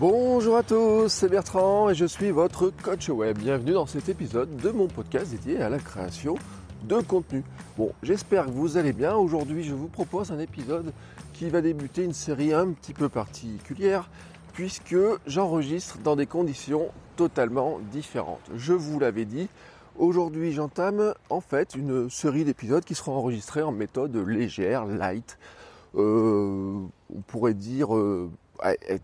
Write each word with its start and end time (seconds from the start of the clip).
Bonjour 0.00 0.56
à 0.56 0.62
tous, 0.62 1.08
c'est 1.08 1.28
Bertrand 1.28 1.90
et 1.90 1.94
je 1.94 2.06
suis 2.06 2.30
votre 2.30 2.70
coach 2.70 3.10
web. 3.10 3.36
Bienvenue 3.36 3.72
dans 3.72 3.84
cet 3.84 4.08
épisode 4.08 4.56
de 4.56 4.70
mon 4.70 4.88
podcast 4.88 5.30
dédié 5.30 5.60
à 5.60 5.68
la 5.68 5.78
création 5.78 6.36
de 6.84 7.00
contenu. 7.02 7.44
Bon, 7.76 7.92
j'espère 8.02 8.46
que 8.46 8.50
vous 8.50 8.78
allez 8.78 8.94
bien. 8.94 9.14
Aujourd'hui, 9.14 9.62
je 9.62 9.74
vous 9.74 9.88
propose 9.88 10.32
un 10.32 10.38
épisode 10.38 10.94
qui 11.34 11.50
va 11.50 11.60
débuter 11.60 12.02
une 12.02 12.14
série 12.14 12.54
un 12.54 12.68
petit 12.68 12.94
peu 12.94 13.10
particulière 13.10 14.08
puisque 14.54 14.96
j'enregistre 15.26 15.98
dans 15.98 16.16
des 16.16 16.24
conditions 16.24 16.88
totalement 17.16 17.78
différentes. 17.92 18.50
Je 18.56 18.72
vous 18.72 18.98
l'avais 19.00 19.26
dit, 19.26 19.50
aujourd'hui 19.98 20.52
j'entame 20.52 21.12
en 21.28 21.42
fait 21.42 21.74
une 21.74 22.08
série 22.08 22.44
d'épisodes 22.46 22.86
qui 22.86 22.94
seront 22.94 23.16
enregistrés 23.16 23.60
en 23.60 23.72
méthode 23.72 24.16
légère, 24.16 24.86
light, 24.86 25.36
euh, 25.94 26.86
on 27.14 27.20
pourrait 27.26 27.52
dire 27.52 27.94
euh, 27.94 28.30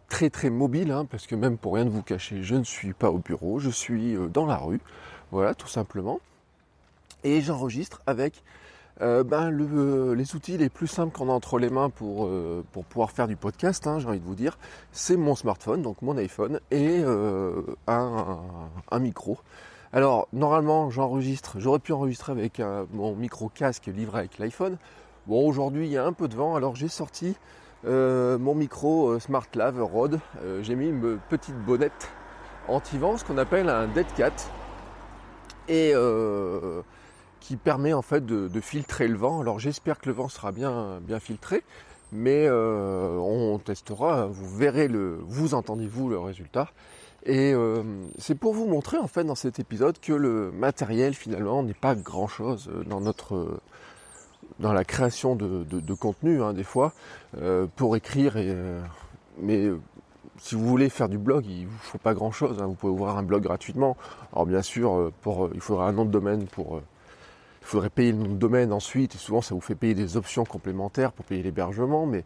très 0.08 0.30
très 0.30 0.50
mobile, 0.50 0.91
hein, 0.91 1.06
parce 1.11 1.27
que 1.27 1.34
même 1.34 1.58
pour 1.58 1.75
rien 1.75 1.84
de 1.84 1.91
vous 1.91 2.03
cacher, 2.03 2.42
je 2.42 2.55
ne 2.55 2.64
suis 2.64 2.92
pas 2.92 3.11
au 3.11 3.19
bureau, 3.19 3.58
je 3.58 3.70
suis 3.70 4.14
euh, 4.14 4.28
dans 4.28 4.47
la 4.47 4.56
rue, 4.56 4.80
voilà 5.30 5.55
tout 5.55 5.69
simplement. 5.69 6.20
Et 7.25 7.41
j'enregistre 7.41 8.03
avec 8.06 8.42
euh, 9.03 9.25
ben, 9.25 9.50
le, 9.50 10.14
les 10.14 10.34
outils 10.34 10.56
les 10.56 10.70
plus 10.70 10.86
simples 10.86 11.17
qu'on 11.17 11.28
a 11.28 11.33
entre 11.33 11.58
les 11.58 11.69
mains 11.69 11.91
pour, 11.91 12.27
euh, 12.27 12.64
pour 12.72 12.84
pouvoir 12.86 13.11
faire 13.11 13.28
du 13.28 13.36
podcast, 13.36 13.86
hein, 13.86 13.98
j'ai 13.98 14.08
envie 14.08 14.20
de 14.20 14.25
vous 14.25 14.34
dire, 14.34 14.58
c'est 14.91 15.19
mon 15.19 15.34
smartphone, 15.34 15.83
donc 15.83 16.00
mon 16.00 16.17
iPhone, 16.17 16.61
et 16.70 17.02
euh, 17.05 17.62
un, 17.86 18.39
micro. 18.98 19.39
Alors 19.92 20.28
normalement 20.33 20.91
j'enregistre, 20.91 21.61
j'aurais 21.61 21.78
pu 21.78 21.92
enregistrer 21.92 22.33
avec 22.33 22.62
mon 22.92 23.14
micro 23.14 23.48
casque 23.48 23.86
livré 23.86 24.20
avec 24.20 24.39
l'iPhone. 24.39 24.78
Bon 25.27 25.47
aujourd'hui 25.47 25.86
il 25.86 25.92
y 25.92 25.98
a 25.98 26.05
un 26.05 26.12
peu 26.12 26.27
de 26.28 26.34
vent, 26.34 26.56
alors 26.56 26.75
j'ai 26.75 26.89
sorti 26.89 27.36
mon 27.84 28.55
micro 28.55 29.19
SmartLav 29.19 29.82
Rode. 29.82 30.20
j'ai 30.62 30.74
mis 30.74 30.88
une 30.88 31.19
petite 31.28 31.56
bonnette 31.64 32.10
anti-vent, 32.68 33.16
ce 33.16 33.24
qu'on 33.24 33.38
appelle 33.38 33.68
un 33.68 33.86
Dead 33.86 34.06
Cat. 34.16 34.33
Et 35.68 35.94
qui 37.46 37.56
permet 37.56 37.92
en 37.92 38.02
fait 38.02 38.27
de, 38.27 38.60
filtrer 38.60 39.06
le 39.06 39.16
vent. 39.16 39.41
Alors 39.41 39.60
j'espère 39.60 40.00
que 40.00 40.08
le 40.08 40.14
vent 40.14 40.28
sera 40.28 40.50
bien, 40.50 40.98
bien 41.00 41.20
filtré, 41.20 41.62
mais 42.10 42.46
euh, 42.48 43.16
on 43.18 43.58
testera, 43.58 44.27
vous 44.27 44.48
verrez 44.48 44.88
le, 44.88 45.20
vous 45.28 45.55
entendez-vous 45.55 46.08
le 46.08 46.18
résultat. 46.18 46.68
Et 47.24 47.52
euh, 47.55 47.84
c'est 48.18 48.34
pour 48.34 48.52
vous 48.52 48.66
montrer 48.66 48.98
en 48.98 49.06
fait 49.06 49.22
dans 49.22 49.36
cet 49.36 49.61
épisode 49.61 50.00
que 50.00 50.12
le 50.12 50.50
matériel 50.50 51.14
finalement 51.14 51.62
n'est 51.62 51.72
pas 51.72 51.94
grand 51.94 52.27
chose 52.27 52.68
dans 52.86 53.00
notre 53.00 53.61
dans 54.60 54.72
la 54.72 54.84
création 54.84 55.36
de, 55.36 55.94
contenu 55.94 56.42
hein, 56.42 56.52
des 56.52 56.64
fois 56.64 56.92
euh, 57.40 57.66
pour 57.76 57.96
écrire 57.96 58.36
et 58.36 58.54
mais 59.40 59.68
si 60.38 60.54
vous 60.54 60.66
voulez 60.66 60.88
faire 60.88 61.08
du 61.08 61.18
blog, 61.18 61.44
il 61.46 61.66
vous 61.66 61.78
faut 61.78 61.98
pas 61.98 62.14
grand 62.14 62.30
chose. 62.30 62.58
Hein. 62.60 62.66
Vous 62.66 62.74
pouvez 62.74 62.92
ouvrir 62.92 63.16
un 63.16 63.22
blog 63.22 63.42
gratuitement. 63.42 63.96
Alors 64.33 64.46
bien 64.46 64.62
sûr, 64.62 65.12
pour, 65.20 65.50
il 65.55 65.61
faudra 65.61 65.89
un 65.89 65.92
nom 65.92 66.05
de 66.06 66.11
domaine 66.11 66.46
pour 66.46 66.80
il 67.66 67.70
faudrait 67.70 67.90
payer 67.90 68.12
le 68.12 68.18
nom 68.18 68.28
de 68.28 68.36
domaine 68.36 68.72
ensuite, 68.72 69.16
et 69.16 69.18
souvent 69.18 69.40
ça 69.40 69.52
vous 69.52 69.61
fait 69.61 69.74
payer 69.74 69.95
des 69.95 70.16
options 70.16 70.45
complémentaires 70.45 71.11
pour 71.11 71.24
payer 71.24 71.42
l'hébergement, 71.42 72.06
mais 72.06 72.24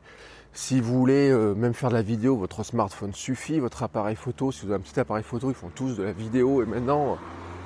si 0.53 0.83
vous 0.83 0.93
voulez 0.93 1.31
euh, 1.31 1.55
même 1.55 1.73
faire 1.73 1.89
de 1.89 1.95
la 1.95 2.03
vidéo, 2.03 2.37
votre 2.37 2.63
smartphone 2.63 3.15
suffit, 3.15 3.59
votre 3.59 3.83
appareil 3.83 4.17
photo, 4.17 4.53
si 4.53 4.67
vous 4.67 4.73
avez 4.73 4.79
un 4.79 4.83
petit 4.83 5.01
appareil 5.01 5.25
photo, 5.25 5.49
ils 5.49 5.55
font 5.55 5.71
tous 5.75 5.97
de 5.97 6.03
la 6.03 6.13
vidéo, 6.13 6.63
et 6.63 6.67
maintenant 6.67 7.17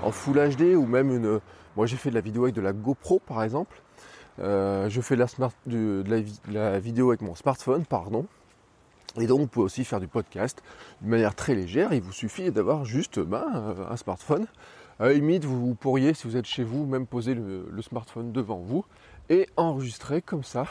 en 0.04 0.12
Full 0.12 0.36
HD, 0.54 0.76
ou 0.76 0.86
même 0.86 1.10
une... 1.10 1.40
Moi 1.74 1.86
j'ai 1.86 1.96
fait 1.96 2.10
de 2.10 2.14
la 2.14 2.20
vidéo 2.20 2.44
avec 2.44 2.54
de 2.54 2.60
la 2.60 2.72
GoPro 2.72 3.20
par 3.26 3.42
exemple, 3.42 3.82
euh, 4.40 4.88
je 4.88 5.00
fais 5.00 5.16
de 5.16 6.04
la, 6.52 6.78
vidéo 6.78 7.10
avec 7.10 7.22
mon 7.22 7.34
smartphone, 7.34 7.84
pardon, 7.84 8.26
et 9.20 9.26
donc 9.26 9.40
vous 9.40 9.46
pouvez 9.46 9.66
aussi 9.66 9.84
faire 9.84 10.00
du 10.00 10.08
podcast 10.08 10.62
de 11.02 11.08
manière 11.08 11.34
très 11.34 11.54
légère, 11.54 11.92
il 11.92 12.02
vous 12.02 12.12
suffit 12.12 12.50
d'avoir 12.50 12.84
juste 12.84 13.20
ben, 13.20 13.76
un 13.88 13.96
smartphone. 13.96 14.46
À 15.00 15.06
la 15.06 15.14
limite, 15.14 15.44
vous, 15.44 15.74
pourriez, 15.74 16.14
si 16.14 16.28
vous 16.28 16.36
êtes 16.36 16.46
chez 16.46 16.62
vous, 16.62 16.86
même 16.86 17.06
poser 17.06 17.34
le, 17.34 17.82
smartphone 17.82 18.30
devant 18.30 18.58
vous 18.58 18.84
et 19.28 19.48
enregistrer 19.56 20.22
comme 20.22 20.44
ça, 20.44 20.66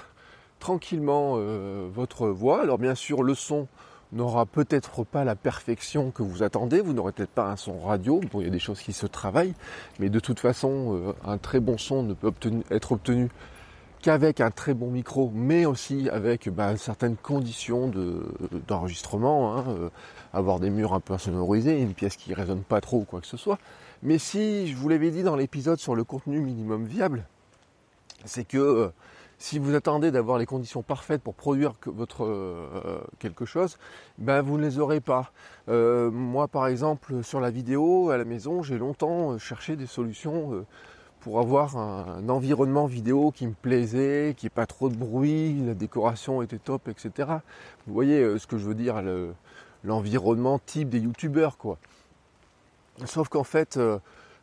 tranquillement, 0.59 1.35
euh, 1.37 1.89
votre 1.93 2.29
voix. 2.29 2.61
Alors 2.61 2.77
bien 2.77 2.95
sûr, 2.95 3.23
le 3.23 3.35
son 3.35 3.67
n'aura 4.13 4.45
peut-être 4.45 5.03
pas 5.03 5.23
la 5.23 5.35
perfection 5.35 6.11
que 6.11 6.23
vous 6.23 6.43
attendez, 6.43 6.81
vous 6.81 6.93
n'aurez 6.93 7.11
peut-être 7.11 7.31
pas 7.31 7.49
un 7.49 7.55
son 7.55 7.79
radio, 7.79 8.21
bon 8.31 8.41
il 8.41 8.45
y 8.45 8.47
a 8.47 8.51
des 8.51 8.59
choses 8.59 8.79
qui 8.79 8.93
se 8.93 9.07
travaillent, 9.07 9.55
mais 9.99 10.09
de 10.09 10.19
toute 10.19 10.39
façon 10.39 10.95
euh, 10.95 11.13
un 11.25 11.37
très 11.37 11.59
bon 11.59 11.77
son 11.77 12.03
ne 12.03 12.13
peut 12.13 12.31
être 12.69 12.91
obtenu 12.91 13.29
qu'avec 14.03 14.41
un 14.41 14.51
très 14.51 14.73
bon 14.73 14.91
micro, 14.91 15.31
mais 15.33 15.65
aussi 15.65 16.09
avec 16.09 16.49
bah, 16.49 16.75
certaines 16.75 17.15
conditions 17.15 17.89
d'enregistrement, 18.67 19.57
hein, 19.57 19.65
euh, 19.69 19.89
avoir 20.33 20.59
des 20.59 20.69
murs 20.69 20.93
un 20.93 20.99
peu 20.99 21.17
sonorisés, 21.17 21.79
une 21.79 21.93
pièce 21.93 22.17
qui 22.17 22.29
ne 22.31 22.35
résonne 22.35 22.63
pas 22.63 22.81
trop 22.81 22.97
ou 22.97 23.05
quoi 23.05 23.21
que 23.21 23.27
ce 23.27 23.37
soit. 23.37 23.57
Mais 24.03 24.17
si, 24.17 24.67
je 24.67 24.75
vous 24.75 24.89
l'avais 24.89 25.09
dit 25.09 25.23
dans 25.23 25.37
l'épisode 25.37 25.79
sur 25.79 25.95
le 25.95 26.03
contenu 26.03 26.41
minimum 26.41 26.85
viable, 26.85 27.23
c'est 28.25 28.45
que 28.45 28.57
euh, 28.57 28.89
si 29.37 29.57
vous 29.57 29.73
attendez 29.73 30.11
d'avoir 30.11 30.37
les 30.37 30.45
conditions 30.45 30.83
parfaites 30.83 31.21
pour 31.21 31.33
produire 31.33 31.71
votre 31.85 32.25
euh, 32.25 32.99
quelque 33.19 33.45
chose, 33.45 33.77
ben 34.17 34.41
vous 34.41 34.57
ne 34.57 34.63
les 34.63 34.79
aurez 34.79 34.99
pas. 34.99 35.31
Moi 35.67 36.49
par 36.49 36.67
exemple 36.67 37.23
sur 37.23 37.39
la 37.39 37.49
vidéo 37.49 38.09
à 38.09 38.17
la 38.17 38.25
maison, 38.25 38.63
j'ai 38.63 38.77
longtemps 38.77 39.37
cherché 39.37 39.75
des 39.75 39.87
solutions 39.87 40.65
pour 41.23 41.39
avoir 41.39 41.77
un, 41.77 42.27
environnement 42.29 42.85
vidéo 42.85 43.31
qui 43.31 43.47
me 43.47 43.53
plaisait, 43.53 44.33
qui 44.37 44.45
n'y 44.45 44.47
ait 44.47 44.49
pas 44.49 44.65
trop 44.65 44.89
de 44.89 44.95
bruit, 44.95 45.55
la 45.65 45.73
décoration 45.73 46.41
était 46.41 46.59
top, 46.59 46.87
etc. 46.89 47.29
Vous 47.87 47.93
voyez 47.93 48.37
ce 48.37 48.45
que 48.45 48.57
je 48.57 48.65
veux 48.65 48.75
dire, 48.75 49.01
l'environnement 49.83 50.59
type 50.59 50.89
des 50.89 50.99
youtubeurs 50.99 51.57
quoi. 51.57 51.77
Sauf 53.05 53.27
qu'en 53.27 53.43
fait, 53.43 53.77
euh, 53.77 53.99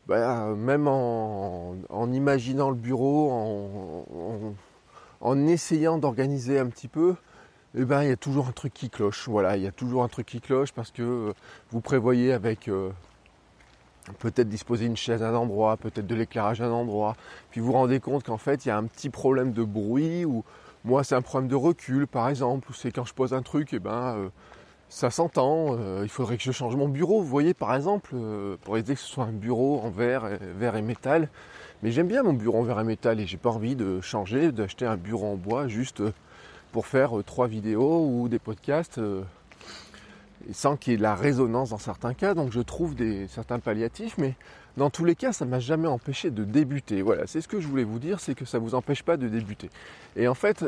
bah, 0.07 0.55
même 0.57 0.89
en, 0.89 1.77
imaginant 2.13 2.71
le 2.71 2.77
bureau, 2.77 4.55
en, 5.21 5.47
essayant 5.47 5.99
d'organiser 5.99 6.59
un 6.59 6.67
petit 6.67 6.89
peu, 6.89 7.15
eh 7.77 7.85
ben, 7.85 8.03
il 8.03 8.09
y 8.09 8.13
a 8.13 8.17
toujours 8.17 8.49
un 8.49 8.53
truc 8.53 8.75
qui 8.75 8.91
cloche. 8.91 9.29
Voilà, 9.29 9.57
il 9.57 9.63
y 9.63 9.67
a 9.67 9.73
toujours 9.73 10.03
un 10.03 10.09
truc 10.09 10.27
qui 10.27 10.41
cloche 10.41 10.73
parce 10.73 10.91
que 10.91 11.03
euh, 11.03 11.33
vous 11.71 11.81
prévoyez 11.81 12.33
avec 12.33 12.69
euh, 12.69 12.91
peut-être 14.19 14.48
disposer 14.48 14.87
une 14.87 14.97
chaise 14.97 15.22
à 15.22 15.28
un 15.28 15.34
endroit, 15.34 15.76
peut-être 15.76 16.06
de 16.06 16.15
l'éclairage 16.15 16.60
à 16.60 16.66
un 16.66 16.72
endroit, 16.72 17.16
puis 17.50 17.60
vous 17.60 17.69
vous 17.69 17.72
rendez 17.72 18.00
compte 18.00 18.25
qu'en 18.25 18.38
fait 18.38 18.65
il 18.65 18.69
y 18.69 18.71
a 18.71 18.76
un 18.76 18.84
petit 18.84 19.10
problème 19.10 19.53
de 19.53 19.65
bruit 19.65 20.25
ou 20.25 20.44
moi 20.84 21.04
c'est 21.04 21.15
un 21.15 21.22
problème 21.22 21.48
de 21.48 21.56
recul 21.56 22.06
par 22.06 22.28
exemple, 22.28 22.71
c'est 22.75 22.91
quand 22.91 23.04
je 23.04 23.15
pose 23.15 23.34
un 23.34 23.43
truc, 23.43 23.72
et 23.72 23.76
eh 23.76 23.78
ben 23.78 24.31
ça 24.91 25.09
s'entend, 25.10 25.76
euh, 25.78 26.00
il 26.03 26.09
faudrait 26.09 26.37
que 26.37 26.43
je 26.43 26.50
change 26.50 26.75
mon 26.75 26.88
bureau, 26.88 27.21
vous 27.21 27.28
voyez 27.28 27.54
par 27.54 27.75
exemple, 27.75 28.10
euh, 28.15 28.56
pour 28.62 28.76
éviter 28.76 28.94
que 28.94 29.00
ce 29.00 29.06
soit 29.06 29.25
un 29.25 29.32
bureau 29.32 29.81
en 29.81 29.88
verre 29.88 30.27
et, 30.27 30.38
verre 30.59 30.75
et 30.77 30.82
métal. 30.82 31.28
Mais 31.82 31.92
j'aime 31.92 32.09
bien 32.09 32.25
mon 32.25 32.32
bureau 32.32 32.59
en 32.59 32.62
verre 32.65 32.81
et 32.81 32.84
métal 32.84 33.21
et 33.21 33.27
j'ai 33.27 33.37
pas 33.37 33.50
envie 33.50 33.77
de 33.77 34.00
changer, 34.00 34.50
d'acheter 34.50 34.84
un 34.84 34.97
bureau 34.97 35.28
en 35.28 35.37
bois 35.37 35.69
juste 35.69 36.03
pour 36.72 36.87
faire 36.87 37.16
euh, 37.16 37.22
trois 37.22 37.47
vidéos 37.47 38.04
ou 38.04 38.28
des 38.28 38.41
podcasts 38.41 39.01
sans 40.53 40.77
qu'il 40.77 40.92
y 40.92 40.97
ait 40.97 40.98
la 40.98 41.15
résonance 41.15 41.71
dans 41.71 41.78
certains 41.78 42.15
cas. 42.15 42.34
Donc 42.34 42.53
je 42.53 42.60
trouve 42.60 42.95
des, 42.95 43.28
certains 43.28 43.59
palliatifs, 43.59 44.16
mais 44.19 44.34
dans 44.77 44.91
tous 44.91 45.04
les 45.04 45.15
cas, 45.15 45.33
ça 45.33 45.45
m'a 45.45 45.60
jamais 45.60 45.89
empêché 45.89 46.31
de 46.31 46.45
débuter. 46.45 47.03
Voilà, 47.03 47.27
c'est 47.27 47.41
ce 47.41 47.48
que 47.48 47.60
je 47.60 47.69
voulais 47.69 47.84
vous 47.84 47.98
dire, 47.98 48.21
c'est 48.21 48.34
que 48.34 48.45
ça 48.45 48.59
ne 48.59 48.65
vous 48.65 48.75
empêche 48.75 49.03
pas 49.03 49.16
de 49.16 49.28
débuter. 49.28 49.71
Et 50.16 50.28
en 50.28 50.34
fait, 50.34 50.65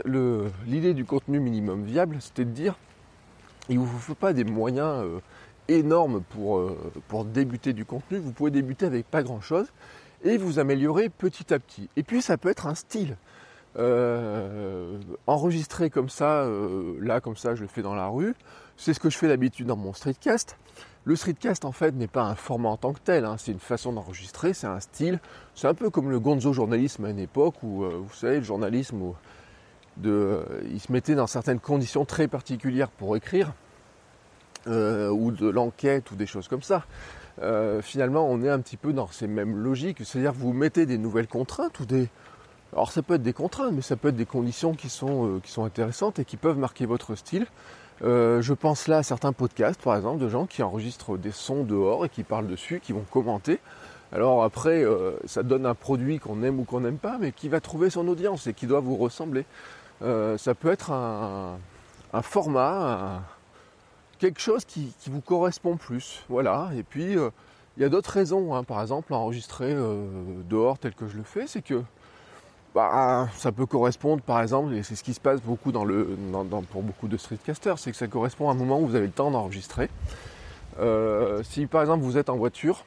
l'idée 0.67 0.95
du 0.95 1.05
contenu 1.05 1.41
minimum 1.41 1.85
viable, 1.85 2.17
c'était 2.21 2.45
de 2.45 2.51
dire 2.51 2.77
il 3.69 3.79
ne 3.79 3.85
vous 3.85 3.99
faut 3.99 4.15
pas 4.15 4.33
des 4.33 4.45
moyens 4.45 5.05
euh, 5.05 5.21
énormes 5.69 6.23
pour, 6.31 6.59
euh, 6.59 6.77
pour 7.09 7.25
débuter 7.25 7.73
du 7.73 7.85
contenu. 7.85 8.19
Vous 8.19 8.33
pouvez 8.33 8.51
débuter 8.51 8.87
avec 8.87 9.07
pas 9.07 9.23
grand 9.23 9.41
chose 9.41 9.67
et 10.25 10.37
vous 10.37 10.59
améliorer 10.59 11.09
petit 11.09 11.53
à 11.55 11.59
petit. 11.59 11.89
Et 11.97 12.03
puis 12.03 12.23
ça 12.23 12.37
peut 12.37 12.49
être 12.49 12.67
un 12.67 12.75
style. 12.75 13.17
Euh, 13.79 14.99
enregistré 15.27 15.89
comme 15.89 16.11
ça, 16.11 16.47
là 17.01 17.23
comme 17.23 17.37
ça 17.37 17.55
je 17.55 17.63
le 17.63 17.69
fais 17.69 17.81
dans 17.81 17.95
la 17.95 18.07
rue, 18.07 18.35
c'est 18.77 18.95
ce 18.95 19.01
que 19.01 19.11
je 19.11 19.19
fais 19.19 19.29
d'habitude 19.29 19.67
dans 19.67 19.77
mon 19.77 19.93
streetcast. 19.93 20.57
Le 21.05 21.17
streetcast 21.17 21.65
en 21.65 21.73
fait 21.73 21.93
n'est 21.93 22.07
pas 22.07 22.23
un 22.23 22.35
format 22.35 22.69
en 22.69 22.77
tant 22.77 22.93
que 22.93 23.01
tel, 23.01 23.25
hein. 23.25 23.37
c'est 23.39 23.53
une 23.53 23.59
façon 23.59 23.93
d'enregistrer, 23.93 24.55
c'est 24.55 24.69
un 24.69 24.81
style, 24.81 25.19
c'est 25.55 25.67
un 25.67 25.75
peu 25.75 25.91
comme 25.91 26.11
le 26.11 26.21
gonzo 26.21 26.53
journalisme 26.53 27.05
à 27.05 27.11
une 27.11 27.19
époque 27.19 27.63
où 27.65 27.85
vous 27.85 28.15
savez 28.15 28.37
le 28.37 28.45
journalisme 28.45 29.13
de, 29.97 30.45
ils 30.71 30.81
se 30.81 30.93
mettaient 30.93 31.15
dans 31.15 31.27
certaines 31.27 31.61
conditions 31.61 32.05
très 32.05 32.29
particulières 32.29 32.89
pour 32.89 33.17
écrire, 33.17 33.53
euh, 34.69 35.09
ou 35.09 35.33
de 35.33 35.49
l'enquête 35.49 36.11
ou 36.13 36.15
des 36.15 36.27
choses 36.27 36.49
comme 36.49 36.63
ça. 36.63 36.85
Euh, 37.41 37.83
finalement, 37.83 38.29
on 38.29 38.43
est 38.43 38.49
un 38.49 38.61
petit 38.61 38.77
peu 38.77 38.93
dans 38.93 39.09
ces 39.09 39.27
mêmes 39.27 39.57
logiques, 39.57 39.99
c'est-à-dire 40.05 40.33
vous 40.33 40.53
mettez 40.53 40.87
des 40.87 40.99
nouvelles 40.99 41.27
contraintes 41.27 41.81
ou 41.81 41.87
des, 41.87 42.09
alors 42.73 42.93
ça 42.93 43.03
peut 43.03 43.15
être 43.15 43.23
des 43.23 43.33
contraintes, 43.33 43.73
mais 43.73 43.83
ça 43.83 43.97
peut 43.97 44.09
être 44.09 44.17
des 44.17 44.27
conditions 44.27 44.75
qui 44.75 44.89
sont, 44.89 45.27
euh, 45.27 45.41
qui 45.41 45.51
sont 45.51 45.65
intéressantes 45.65 46.19
et 46.19 46.25
qui 46.25 46.37
peuvent 46.37 46.59
marquer 46.59 46.87
votre 46.87 47.15
style. 47.17 47.47
Je 48.03 48.53
pense 48.53 48.89
là 48.89 48.99
à 48.99 49.03
certains 49.03 49.33
podcasts, 49.33 49.81
par 49.81 49.97
exemple, 49.97 50.21
de 50.21 50.29
gens 50.29 50.47
qui 50.47 50.63
enregistrent 50.63 51.17
des 51.17 51.31
sons 51.31 51.65
dehors 51.65 52.05
et 52.05 52.09
qui 52.09 52.23
parlent 52.23 52.49
dessus, 52.49 52.81
qui 52.81 52.93
vont 52.93 53.05
commenter. 53.11 53.61
Alors 54.13 54.43
après, 54.43 54.85
ça 55.25 55.43
donne 55.43 55.65
un 55.65 55.75
produit 55.75 56.19
qu'on 56.19 56.43
aime 56.43 56.61
ou 56.61 56.65
qu'on 56.65 56.81
n'aime 56.81 56.99
pas, 56.99 57.17
mais 57.19 57.33
qui 57.33 57.49
va 57.49 57.61
trouver 57.61 57.91
son 57.91 58.07
audience 58.09 58.47
et 58.47 58.55
qui 58.55 58.67
doit 58.67 58.81
vous 58.81 58.97
ressembler. 58.97 59.45
ça 60.01 60.55
peut 60.59 60.71
être 60.71 60.91
un, 60.91 61.59
format, 62.23 63.23
quelque 64.23 64.41
chose 64.41 64.65
qui, 64.65 64.95
vous 65.09 65.21
correspond 65.21 65.77
plus. 65.77 66.23
Voilà. 66.29 66.71
Et 66.77 66.85
puis, 66.85 67.19
euh, 67.19 67.31
il 67.77 67.83
y 67.83 67.85
a 67.85 67.89
d'autres 67.89 68.13
raisons. 68.13 68.55
Hein. 68.55 68.63
Par 68.63 68.81
exemple, 68.81 69.13
enregistrer 69.15 69.73
euh, 69.73 70.07
dehors 70.49 70.79
tel 70.79 70.95
que 70.95 71.09
je 71.09 71.17
le 71.17 71.25
fais, 71.25 71.49
c'est 71.49 71.63
que 71.63 71.83
bah, 72.75 73.29
ça 73.37 73.53
peut 73.53 73.67
correspondre, 73.67 74.23
par 74.23 74.41
exemple, 74.41 74.73
et 74.73 74.83
c'est 74.83 74.97
ce 74.97 75.03
qui 75.03 75.13
se 75.13 75.21
passe 75.21 75.43
beaucoup 75.43 75.73
dans 75.73 75.85
le, 75.85 76.17
pour 76.71 76.83
beaucoup 76.83 77.07
de 77.07 77.19
streetcasters, 77.19 77.79
c'est 77.79 77.91
que 77.91 77.97
ça 77.97 78.07
correspond 78.07 78.49
à 78.49 78.53
un 78.53 78.55
moment 78.55 78.81
où 78.81 78.87
vous 78.87 78.95
avez 78.95 79.07
le 79.07 79.13
temps 79.13 79.31
d'enregistrer. 79.31 79.91
Euh, 80.79 81.43
si 81.43 81.67
par 81.67 81.83
exemple 81.83 82.03
vous 82.03 82.17
êtes 82.17 82.31
en 82.31 82.37
voiture, 82.37 82.87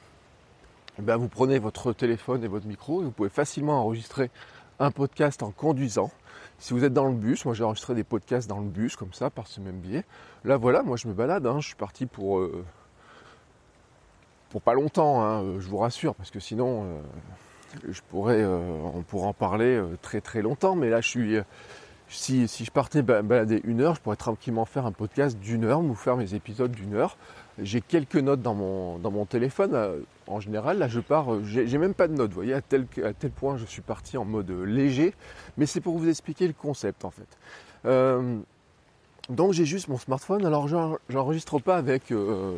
eh 0.98 1.04
ben, 1.04 1.18
vous 1.18 1.28
prenez 1.28 1.60
votre 1.60 1.94
téléphone 1.94 2.44
et 2.44 2.48
votre 2.48 2.66
micro 2.66 3.02
vous 3.02 3.12
pouvez 3.12 3.30
facilement 3.30 3.80
enregistrer 3.80 4.32
un 4.80 4.90
podcast 4.90 5.44
en 5.44 5.52
conduisant. 5.52 6.10
Si 6.58 6.74
vous 6.74 6.84
êtes 6.84 6.94
dans 6.94 7.06
le 7.06 7.14
bus, 7.14 7.46
moi 7.46 7.54
j'ai 7.54 7.64
enregistré 7.64 7.94
des 7.94 8.04
podcasts 8.04 8.50
dans 8.50 8.60
le 8.60 8.66
bus 8.68 8.96
comme 8.96 9.14
ça 9.14 9.30
par 9.30 9.46
ce 9.46 9.60
même 9.60 9.78
biais. 9.78 10.04
Là 10.46 10.58
voilà, 10.58 10.82
moi 10.82 10.98
je 10.98 11.08
me 11.08 11.14
balade, 11.14 11.46
hein. 11.46 11.60
je 11.60 11.68
suis 11.68 11.76
parti 11.76 12.08
pour 12.08 12.40
euh, 12.40 12.66
pour 14.50 14.64
pas 14.64 14.74
longtemps, 14.74 15.22
hein, 15.22 15.44
euh, 15.44 15.60
je 15.60 15.68
vous 15.68 15.78
rassure, 15.78 16.16
parce 16.16 16.32
que 16.32 16.40
sinon 16.40 17.02
je 17.90 18.02
pourrais 18.10 18.46
on 18.46 19.02
pourrait 19.02 19.28
en 19.28 19.34
parler 19.34 19.82
très 20.02 20.22
très 20.22 20.42
longtemps, 20.42 20.76
mais 20.76 20.90
là 20.90 21.02
je 21.02 21.08
suis 21.08 21.38
si, 22.08 22.48
si 22.48 22.66
je 22.66 22.72
partais 22.72 23.02
balader 23.02 23.62
une 23.64 23.82
heure, 23.82 23.96
je 23.96 24.02
pourrais 24.02 24.16
tranquillement 24.16 24.66
faire 24.66 24.86
un 24.86 24.92
podcast 24.92 25.40
d'une 25.40 25.66
heure, 25.66 25.82
vous 25.82 25.96
faire 25.96 26.18
mes 26.18 26.34
épisodes 26.34 26.72
d'une 26.72 26.94
heure. 26.94 27.18
J'ai 27.62 27.82
quelques 27.82 28.18
notes 28.18 28.42
dans 28.42 28.54
mon, 28.54 29.00
dans 29.00 29.12
mon 29.12 29.26
téléphone. 29.26 29.72
Euh, 29.74 30.00
en 30.28 30.40
général, 30.40 30.78
là, 30.78 30.88
je 30.88 31.00
pars, 31.00 31.34
euh, 31.34 31.42
j'ai 31.44 31.78
même 31.78 31.94
pas 31.94 32.08
de 32.08 32.14
notes. 32.14 32.32
Vous 32.32 32.36
voyez, 32.36 32.54
à 32.54 32.62
tel, 32.62 32.86
à 33.04 33.14
tel 33.14 33.32
point, 33.32 33.58
je 33.58 33.66
suis 33.66 33.82
parti 33.82 34.18
en 34.18 34.26
mode 34.26 34.52
léger. 34.52 35.14
Mais 35.58 35.66
c'est 35.66 35.82
pour 35.82 35.98
vous 35.98 36.10
expliquer 36.10 36.48
le 36.48 36.54
concept, 36.54 37.06
en 37.06 37.12
fait. 37.12 37.28
Euh, 37.86 38.38
donc, 39.30 39.54
j'ai 39.54 39.66
juste 39.66 39.88
mon 39.88 39.98
smartphone. 39.98 40.46
Alors, 40.46 40.68
j'enregistre 41.10 41.60
pas 41.60 41.78
avec 41.78 42.14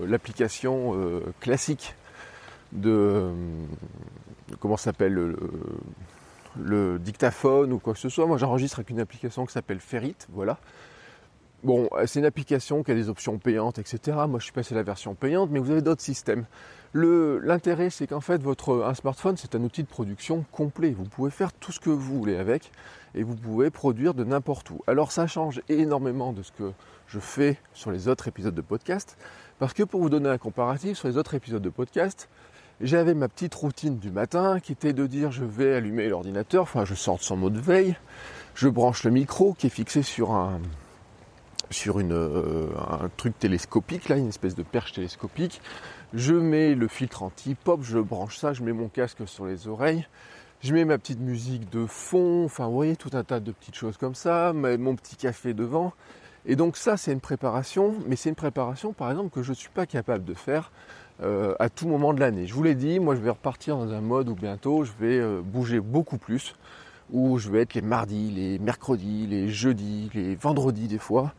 l'application 0.06 0.96
classique 1.40 1.96
de, 2.74 3.32
comment 4.60 4.78
s'appelle 4.78 5.36
le, 6.60 7.00
dictaphone 7.00 7.74
ou 7.74 7.80
quoi 7.80 7.94
que 7.94 8.00
ce 8.00 8.10
soit. 8.10 8.26
Moi, 8.26 8.38
j'enregistre 8.38 8.80
avec 8.80 8.90
une 8.90 9.00
application 9.00 9.46
qui 9.46 9.54
s'appelle 9.54 9.80
Ferrit, 9.80 10.16
voilà. 10.30 10.58
Bon, 11.64 11.90
c'est 12.06 12.20
une 12.20 12.26
application 12.26 12.84
qui 12.84 12.92
a 12.92 12.94
des 12.94 13.10
options 13.10 13.40
payantes, 13.40 13.80
etc. 13.80 14.18
Moi, 14.28 14.40
je 14.40 14.46
suis 14.46 14.54
passé 14.54 14.76
à 14.76 14.78
la 14.78 14.84
version 14.84 15.16
payante, 15.16 15.50
mais 15.52 15.60
vous 15.60 15.72
avez 15.72 15.82
d'autres 15.82 16.04
systèmes. 16.04 16.46
L'intérêt, 16.94 17.90
c'est 17.90 18.08
qu'en 18.08 18.22
fait, 18.22 18.42
votre, 18.42 18.84
un 18.84 18.94
smartphone, 18.94 19.38
c'est 19.38 19.56
un 19.56 19.64
outil 19.64 19.84
de 19.84 19.88
production 19.88 20.46
complet. 20.52 20.92
Vous 20.92 21.06
pouvez 21.06 21.32
faire 21.32 21.52
tout 21.54 21.72
ce 21.72 21.80
que 21.80 21.90
vous 21.90 22.18
voulez 22.20 22.38
avec 22.38 22.72
et 23.16 23.24
vous 23.24 23.36
pouvez 23.36 23.72
produire 23.72 24.14
de 24.14 24.24
n'importe 24.24 24.70
où. 24.70 24.82
Alors, 24.88 25.12
ça 25.12 25.28
change 25.28 25.62
énormément 25.68 26.32
de 26.32 26.44
ce 26.44 26.52
que 26.52 26.72
je 27.08 27.20
fais 27.20 27.58
sur 27.74 27.92
les 27.92 28.08
autres 28.08 28.28
épisodes 28.28 28.56
de 28.56 28.62
podcast, 28.62 29.18
parce 29.60 29.74
que 29.74 29.84
pour 29.84 30.02
vous 30.02 30.10
donner 30.10 30.30
un 30.30 30.38
comparatif, 30.38 30.98
sur 30.98 31.08
les 31.08 31.18
autres 31.18 31.34
épisodes 31.34 31.62
de 31.62 31.70
podcast, 31.70 32.30
j'avais 32.82 33.14
ma 33.14 33.28
petite 33.28 33.56
routine 33.56 33.98
du 33.98 34.12
matin 34.12 34.60
qui 34.60 34.72
était 34.72 34.94
de 34.94 35.08
dire 35.08 35.32
je 35.32 35.44
vais 35.44 35.76
allumer 35.76 36.10
l'ordinateur, 36.10 36.64
enfin 36.64 36.86
je 36.86 36.94
sors 36.94 37.18
de 37.18 37.24
son 37.24 37.38
mode 37.38 37.58
veille, 37.58 37.96
je 38.56 38.70
branche 38.70 39.04
le 39.04 39.12
micro 39.12 39.54
qui 39.54 39.68
est 39.68 39.72
fixé 39.72 40.04
sur 40.04 40.32
un 40.32 40.60
sur 41.70 42.00
une, 42.00 42.14
euh, 42.14 42.70
un 42.90 43.10
truc 43.18 43.38
télescopique, 43.38 44.08
là, 44.08 44.16
une 44.16 44.30
espèce 44.30 44.56
de 44.56 44.64
perche 44.64 44.94
télescopique. 44.94 45.62
Je 46.14 46.34
mets 46.34 46.76
le 46.76 46.88
filtre 46.88 47.24
anti-pop, 47.24 47.82
je 47.84 48.00
branche 48.00 48.38
ça, 48.38 48.54
je 48.54 48.64
mets 48.64 48.72
mon 48.72 48.88
casque 48.88 49.28
sur 49.28 49.46
les 49.46 49.68
oreilles, 49.68 50.08
je 50.62 50.74
mets 50.74 50.86
ma 50.86 50.98
petite 50.98 51.20
musique 51.20 51.70
de 51.70 51.86
fond, 51.86 52.46
enfin 52.46 52.68
vous 52.68 52.74
voyez 52.74 52.96
tout 52.96 53.10
un 53.14 53.24
tas 53.26 53.42
de 53.42 53.52
petites 53.52 53.76
choses 53.76 53.98
comme 53.98 54.16
ça, 54.16 54.54
mon 54.54 54.96
petit 54.96 55.18
café 55.18 55.54
devant. 55.54 55.92
Et 56.46 56.56
donc 56.56 56.78
ça 56.78 56.96
c'est 56.96 57.12
une 57.12 57.20
préparation, 57.20 57.96
mais 58.08 58.16
c'est 58.16 58.30
une 58.30 58.36
préparation 58.36 58.94
par 58.94 59.12
exemple 59.12 59.30
que 59.32 59.44
je 59.44 59.50
ne 59.50 59.56
suis 59.56 59.70
pas 59.70 59.86
capable 59.86 60.24
de 60.24 60.34
faire 60.34 60.72
euh, 61.24 61.56
à 61.58 61.70
tout 61.70 61.88
moment 61.88 62.14
de 62.14 62.20
l'année. 62.20 62.46
Je 62.46 62.54
vous 62.54 62.62
l'ai 62.62 62.76
dit, 62.76 63.00
moi 63.00 63.16
je 63.16 63.22
vais 63.22 63.32
repartir 63.32 63.76
dans 63.76 63.92
un 63.92 64.02
mode 64.02 64.30
où 64.30 64.36
bientôt 64.36 64.84
je 64.84 64.92
vais 65.00 65.18
euh, 65.18 65.42
bouger 65.42 65.80
beaucoup 65.80 66.20
plus, 66.20 66.54
où 67.12 67.40
je 67.40 67.50
vais 67.50 67.62
être 67.62 67.74
les 67.74 67.82
mardis, 67.82 68.30
les 68.30 68.60
mercredis, 68.60 69.26
les 69.26 69.50
jeudis, 69.50 70.12
les 70.14 70.36
vendredis 70.36 70.88
des 70.88 71.00
fois, 71.00 71.34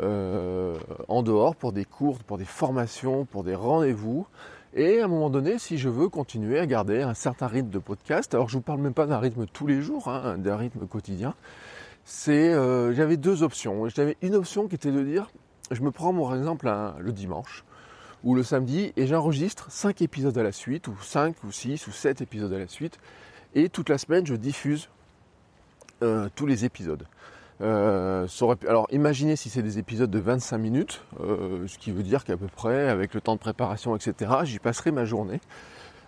euh, 0.00 0.76
en 1.06 1.22
dehors 1.22 1.54
pour 1.54 1.70
des 1.72 1.84
cours, 1.84 2.18
pour 2.18 2.36
des 2.36 2.44
formations, 2.44 3.24
pour 3.24 3.44
des 3.44 3.54
rendez-vous. 3.54 4.26
Et 4.74 4.98
à 5.00 5.04
un 5.04 5.08
moment 5.08 5.30
donné, 5.30 5.60
si 5.60 5.78
je 5.78 5.88
veux 5.88 6.08
continuer 6.08 6.58
à 6.58 6.66
garder 6.66 7.02
un 7.02 7.14
certain 7.14 7.46
rythme 7.46 7.70
de 7.70 7.78
podcast, 7.78 8.34
alors 8.34 8.48
je 8.48 8.56
vous 8.56 8.62
parle 8.62 8.80
même 8.80 8.94
pas 8.94 9.06
d'un 9.06 9.18
rythme 9.18 9.46
tous 9.46 9.68
les 9.68 9.82
jours, 9.82 10.08
hein, 10.08 10.36
d'un 10.36 10.56
rythme 10.56 10.88
quotidien, 10.88 11.34
c'est 12.04 12.52
j'avais 12.94 13.18
deux 13.18 13.44
options. 13.44 13.88
J'avais 13.88 14.16
une 14.20 14.34
option 14.34 14.66
qui 14.66 14.74
était 14.74 14.90
de 14.90 15.04
dire, 15.04 15.30
je 15.70 15.80
me 15.82 15.92
prends 15.92 16.12
par 16.12 16.34
exemple 16.34 16.68
le 16.98 17.12
dimanche, 17.12 17.64
ou 18.24 18.34
le 18.34 18.42
samedi 18.42 18.92
et 18.96 19.06
j'enregistre 19.06 19.70
5 19.70 20.02
épisodes 20.02 20.36
à 20.36 20.42
la 20.42 20.52
suite, 20.52 20.88
ou 20.88 20.96
5 21.00 21.34
ou 21.44 21.52
6 21.52 21.86
ou 21.86 21.92
7 21.92 22.20
épisodes 22.20 22.52
à 22.52 22.58
la 22.58 22.68
suite, 22.68 22.98
et 23.54 23.68
toute 23.68 23.88
la 23.88 23.98
semaine 23.98 24.26
je 24.26 24.34
diffuse 24.34 24.88
euh, 26.02 26.28
tous 26.34 26.46
les 26.46 26.64
épisodes. 26.64 27.06
Euh, 27.60 28.26
alors 28.66 28.88
imaginez 28.90 29.36
si 29.36 29.48
c'est 29.48 29.62
des 29.62 29.78
épisodes 29.78 30.10
de 30.10 30.18
25 30.18 30.58
minutes, 30.58 31.02
euh, 31.20 31.66
ce 31.68 31.78
qui 31.78 31.92
veut 31.92 32.02
dire 32.02 32.24
qu'à 32.24 32.36
peu 32.36 32.48
près, 32.48 32.88
avec 32.88 33.14
le 33.14 33.20
temps 33.20 33.34
de 33.34 33.40
préparation, 33.40 33.94
etc., 33.94 34.32
j'y 34.44 34.58
passerai 34.58 34.90
ma 34.90 35.04
journée. 35.04 35.40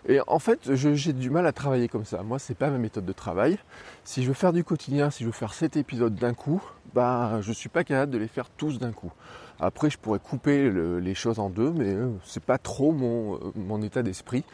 Et 0.06 0.20
en 0.26 0.38
fait, 0.38 0.75
j'ai 0.75 1.14
du 1.14 1.31
mal 1.31 1.46
à 1.46 1.52
travailler 1.52 1.88
comme 1.88 2.05
ça. 2.05 2.22
Moi, 2.22 2.38
c'est 2.38 2.55
pas 2.55 2.69
ma 2.69 2.76
méthode 2.76 3.06
de 3.06 3.12
travail. 3.12 3.58
Si 4.05 4.22
je 4.22 4.28
veux 4.28 4.34
faire 4.34 4.52
du 4.52 4.62
quotidien, 4.62 5.11
si 5.11 5.22
je 5.22 5.28
veux 5.28 5.32
faire 5.32 5.55
7 5.55 5.78
épisodes 5.78 6.14
d'un 6.14 6.34
coup, 6.34 6.62
bah, 6.93 7.40
je 7.40 7.52
suis 7.52 7.70
pas 7.70 7.84
capable 7.84 8.12
de 8.12 8.19
les 8.19 8.28
faire 8.28 8.50
tous 8.50 8.78
d'un 8.78 8.92
coup. 8.92 9.12
Après, 9.61 9.90
je 9.90 9.99
pourrais 9.99 10.18
couper 10.18 10.70
les 10.70 11.14
choses 11.14 11.38
en 11.38 11.49
deux, 11.49 11.70
mais 11.70 11.92
euh, 11.94 12.11
c'est 12.25 12.42
pas 12.42 12.58
trop 12.58 12.92
mon, 12.92 13.38
mon 13.54 13.82
état 13.82 14.02
d'esprit. 14.02 14.44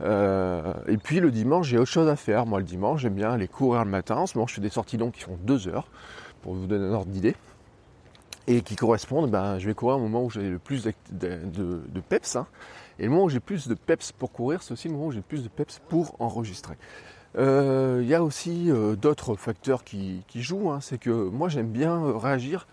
Euh, 0.00 0.72
et 0.86 0.96
puis 0.96 1.20
le 1.20 1.30
dimanche, 1.30 1.68
j'ai 1.68 1.78
autre 1.78 1.90
chose 1.90 2.08
à 2.08 2.16
faire. 2.16 2.46
Moi, 2.46 2.60
le 2.60 2.64
dimanche, 2.64 3.02
j'aime 3.02 3.14
bien 3.14 3.32
aller 3.32 3.48
courir 3.48 3.84
le 3.84 3.90
matin. 3.90 4.16
En 4.16 4.26
ce 4.26 4.38
moment, 4.38 4.46
je 4.46 4.54
fais 4.54 4.60
des 4.60 4.70
sorties 4.70 4.96
longues 4.96 5.12
qui 5.12 5.22
font 5.22 5.38
deux 5.42 5.68
heures, 5.68 5.88
pour 6.42 6.54
vous 6.54 6.66
donner 6.66 6.86
un 6.86 6.92
ordre 6.92 7.10
d'idée, 7.10 7.36
et 8.46 8.62
qui 8.62 8.76
correspondent. 8.76 9.30
Ben, 9.30 9.58
je 9.58 9.66
vais 9.66 9.74
courir 9.74 9.96
au 9.96 10.00
moment 10.00 10.24
où 10.24 10.30
j'ai 10.30 10.48
le 10.48 10.58
plus 10.58 10.84
de, 11.10 12.00
peps. 12.08 12.36
Hein. 12.36 12.46
Et 12.98 13.04
le 13.04 13.10
moment 13.10 13.24
où 13.24 13.28
j'ai 13.28 13.40
plus 13.40 13.68
de 13.68 13.74
peps 13.74 14.12
pour 14.12 14.32
courir, 14.32 14.62
c'est 14.62 14.72
aussi 14.72 14.88
le 14.88 14.94
moment 14.94 15.06
où 15.06 15.12
j'ai 15.12 15.20
plus 15.20 15.42
de 15.42 15.48
peps 15.48 15.80
pour 15.88 16.16
enregistrer. 16.20 16.74
Euh, 17.36 18.00
il 18.02 18.08
y 18.08 18.14
a 18.14 18.22
aussi 18.22 18.70
d'autres 19.00 19.34
facteurs 19.34 19.84
qui, 19.84 20.24
jouent. 20.34 20.70
Hein. 20.70 20.78
C'est 20.80 20.98
que 20.98 21.10
moi, 21.10 21.48
j'aime 21.48 21.68
bien 21.68 22.16
réagir 22.16 22.66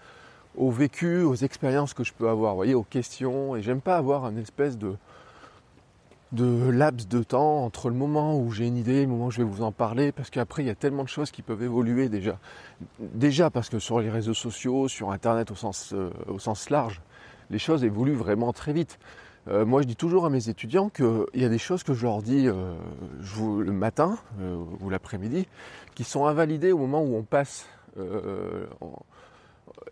au 0.57 0.71
vécu, 0.71 1.21
aux 1.21 1.35
expériences 1.35 1.93
que 1.93 2.03
je 2.03 2.13
peux 2.13 2.29
avoir, 2.29 2.55
voyez, 2.55 2.75
aux 2.75 2.83
questions. 2.83 3.55
Et 3.55 3.61
j'aime 3.61 3.81
pas 3.81 3.97
avoir 3.97 4.25
un 4.25 4.35
espèce 4.37 4.77
de, 4.77 4.95
de 6.31 6.69
laps 6.69 7.07
de 7.07 7.23
temps 7.23 7.63
entre 7.63 7.89
le 7.89 7.95
moment 7.95 8.37
où 8.37 8.51
j'ai 8.51 8.67
une 8.67 8.77
idée 8.77 8.95
et 8.95 9.01
le 9.01 9.07
moment 9.07 9.27
où 9.27 9.31
je 9.31 9.37
vais 9.37 9.43
vous 9.43 9.63
en 9.63 9.71
parler, 9.71 10.11
parce 10.11 10.29
qu'après 10.29 10.63
il 10.63 10.67
y 10.67 10.71
a 10.71 10.75
tellement 10.75 11.03
de 11.03 11.09
choses 11.09 11.31
qui 11.31 11.41
peuvent 11.41 11.63
évoluer 11.63 12.09
déjà. 12.09 12.37
Déjà 12.99 13.49
parce 13.49 13.69
que 13.69 13.79
sur 13.79 13.99
les 13.99 14.09
réseaux 14.09 14.33
sociaux, 14.33 14.87
sur 14.87 15.11
Internet 15.11 15.51
au 15.51 15.55
sens, 15.55 15.93
euh, 15.93 16.09
au 16.27 16.39
sens 16.39 16.69
large, 16.69 17.01
les 17.49 17.59
choses 17.59 17.83
évoluent 17.83 18.15
vraiment 18.15 18.53
très 18.53 18.73
vite. 18.73 18.99
Euh, 19.47 19.65
moi 19.65 19.81
je 19.81 19.87
dis 19.87 19.95
toujours 19.95 20.25
à 20.25 20.29
mes 20.29 20.49
étudiants 20.49 20.89
qu'il 20.89 21.25
y 21.35 21.45
a 21.45 21.49
des 21.49 21.59
choses 21.59 21.83
que 21.83 21.93
je 21.93 22.05
leur 22.05 22.21
dis 22.21 22.47
euh, 22.47 22.73
le 23.39 23.71
matin 23.71 24.17
ou 24.81 24.89
l'après-midi 24.89 25.47
qui 25.93 26.03
sont 26.03 26.25
invalidées 26.25 26.71
au 26.71 26.79
moment 26.79 27.03
où 27.03 27.15
on 27.15 27.23
passe 27.23 27.67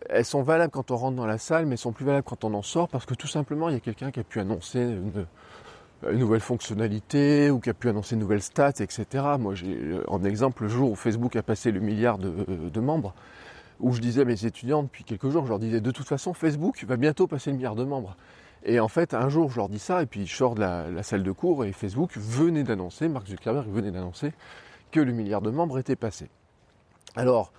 elles 0.08 0.24
sont 0.24 0.42
valables 0.42 0.72
quand 0.72 0.90
on 0.90 0.96
rentre 0.96 1.16
dans 1.16 1.26
la 1.26 1.38
salle, 1.38 1.66
mais 1.66 1.72
elles 1.72 1.78
sont 1.78 1.92
plus 1.92 2.04
valables 2.04 2.24
quand 2.24 2.44
on 2.44 2.54
en 2.54 2.62
sort 2.62 2.88
parce 2.88 3.06
que 3.06 3.14
tout 3.14 3.26
simplement, 3.26 3.68
il 3.68 3.74
y 3.74 3.76
a 3.76 3.80
quelqu'un 3.80 4.10
qui 4.10 4.20
a 4.20 4.24
pu 4.24 4.40
annoncer 4.40 4.80
une, 4.80 5.26
nouvelle 6.12 6.40
fonctionnalité 6.40 7.50
ou 7.50 7.60
qui 7.60 7.70
a 7.70 7.74
pu 7.74 7.88
annoncer 7.88 8.14
une 8.14 8.20
nouvelle 8.20 8.42
stats, 8.42 8.80
etc. 8.80 9.24
Moi, 9.38 9.54
j'ai 9.54 9.98
en 10.06 10.22
exemple 10.22 10.64
le 10.64 10.68
jour 10.68 10.90
où 10.90 10.94
Facebook 10.96 11.34
a 11.36 11.42
passé 11.42 11.70
le 11.70 11.80
milliard 11.80 12.18
de, 12.18 12.80
membres, 12.80 13.14
où 13.80 13.92
je 13.92 14.00
disais 14.00 14.22
à 14.22 14.24
mes 14.26 14.44
étudiants 14.44 14.82
depuis 14.82 15.04
quelques 15.04 15.30
jours, 15.30 15.44
je 15.44 15.50
leur 15.50 15.58
disais 15.58 15.80
de 15.80 15.90
toute 15.90 16.06
façon, 16.06 16.34
Facebook 16.34 16.84
va 16.84 16.96
bientôt 16.96 17.26
passer 17.26 17.50
le 17.50 17.56
milliard 17.56 17.74
de 17.74 17.84
membres. 17.84 18.16
Et 18.66 18.80
en 18.80 18.88
fait, 18.88 19.14
un 19.14 19.28
jour, 19.28 19.50
je 19.50 19.56
leur 19.56 19.68
dis 19.68 19.78
ça, 19.78 20.02
et 20.02 20.06
puis 20.06 20.26
je 20.26 20.34
sors 20.34 20.54
de 20.54 20.60
la, 20.60 20.90
la 20.90 21.02
salle 21.02 21.22
de 21.22 21.32
cours, 21.32 21.64
et 21.64 21.72
Facebook 21.72 22.12
venait 22.16 22.64
d'annoncer, 22.64 23.08
Mark 23.08 23.26
Zuckerberg 23.26 23.68
venait 23.68 23.90
d'annoncer 23.90 24.32
que 24.90 25.00
le 25.00 25.12
milliard 25.12 25.42
de 25.42 25.50
membres 25.50 25.78
était 25.78 25.96
passé. 25.96 26.28
Alors, 27.16 27.52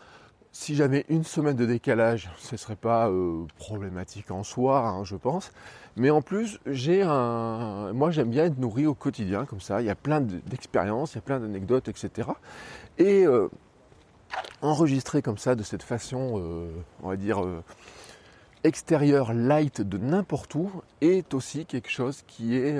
si 0.55 0.73
j'avais 0.73 1.05
une 1.09 1.25
semaine 1.25 1.57
de 1.57 1.65
décalage, 1.65 2.29
ce 2.37 2.55
ne 2.55 2.57
serait 2.57 2.77
pas 2.77 3.09
euh, 3.09 3.45
problématique 3.57 4.31
en 4.31 4.41
soi, 4.43 4.87
hein, 4.87 5.03
je 5.03 5.17
pense. 5.17 5.51
Mais 5.97 6.09
en 6.09 6.21
plus. 6.21 6.59
Moi, 6.65 8.11
j'aime 8.11 8.29
bien 8.29 8.45
être 8.45 8.57
nourri 8.57 8.87
au 8.87 8.93
quotidien, 8.93 9.43
comme 9.43 9.59
ça. 9.59 9.81
Il 9.81 9.87
y 9.87 9.89
a 9.89 9.95
plein 9.95 10.21
d'expériences, 10.21 11.11
il 11.11 11.15
y 11.15 11.17
a 11.17 11.23
plein 11.23 11.41
d'anecdotes, 11.41 11.89
etc. 11.89 12.29
Et 12.97 13.27
euh, 13.27 13.49
enregistrer 14.61 15.21
comme 15.21 15.37
ça, 15.37 15.55
de 15.55 15.63
cette 15.63 15.83
façon, 15.83 16.39
euh, 16.39 16.69
on 17.03 17.09
va 17.09 17.17
dire, 17.17 17.45
extérieure, 18.63 19.33
light, 19.33 19.81
de 19.81 19.97
n'importe 19.97 20.55
où, 20.55 20.71
est 21.01 21.33
aussi 21.33 21.65
quelque 21.65 21.89
chose 21.89 22.23
qui 22.27 22.55
est, 22.55 22.79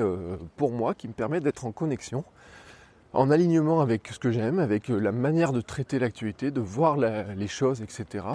pour 0.55 0.71
moi, 0.71 0.93
qui 0.93 1.09
me 1.09 1.13
permet 1.13 1.41
d'être 1.41 1.65
en 1.65 1.73
connexion 1.73 2.23
en 3.15 3.31
alignement 3.31 3.81
avec 3.81 4.09
ce 4.09 4.19
que 4.19 4.29
j'aime, 4.29 4.59
avec 4.59 4.89
euh, 4.91 4.99
la 4.99 5.11
manière 5.11 5.53
de 5.53 5.61
traiter 5.61 5.99
l'actualité, 5.99 6.51
de 6.51 6.59
voir 6.59 6.97
les 6.97 7.47
choses, 7.47 7.81
etc. 7.81 8.25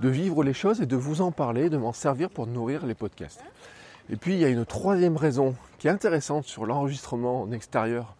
De 0.00 0.08
vivre 0.08 0.44
les 0.44 0.54
choses 0.54 0.80
et 0.80 0.86
de 0.86 0.96
vous 0.96 1.20
en 1.20 1.32
parler, 1.32 1.68
de 1.68 1.76
m'en 1.76 1.92
servir 1.92 2.30
pour 2.30 2.46
nourrir 2.46 2.86
les 2.86 2.94
podcasts. 2.94 3.42
Et 4.08 4.16
puis 4.16 4.34
il 4.34 4.40
y 4.40 4.44
a 4.44 4.48
une 4.48 4.64
troisième 4.64 5.16
raison 5.16 5.54
qui 5.78 5.88
est 5.88 5.90
intéressante 5.90 6.44
sur 6.44 6.64
l'enregistrement 6.64 7.42
en 7.42 7.52
extérieur, 7.52 8.16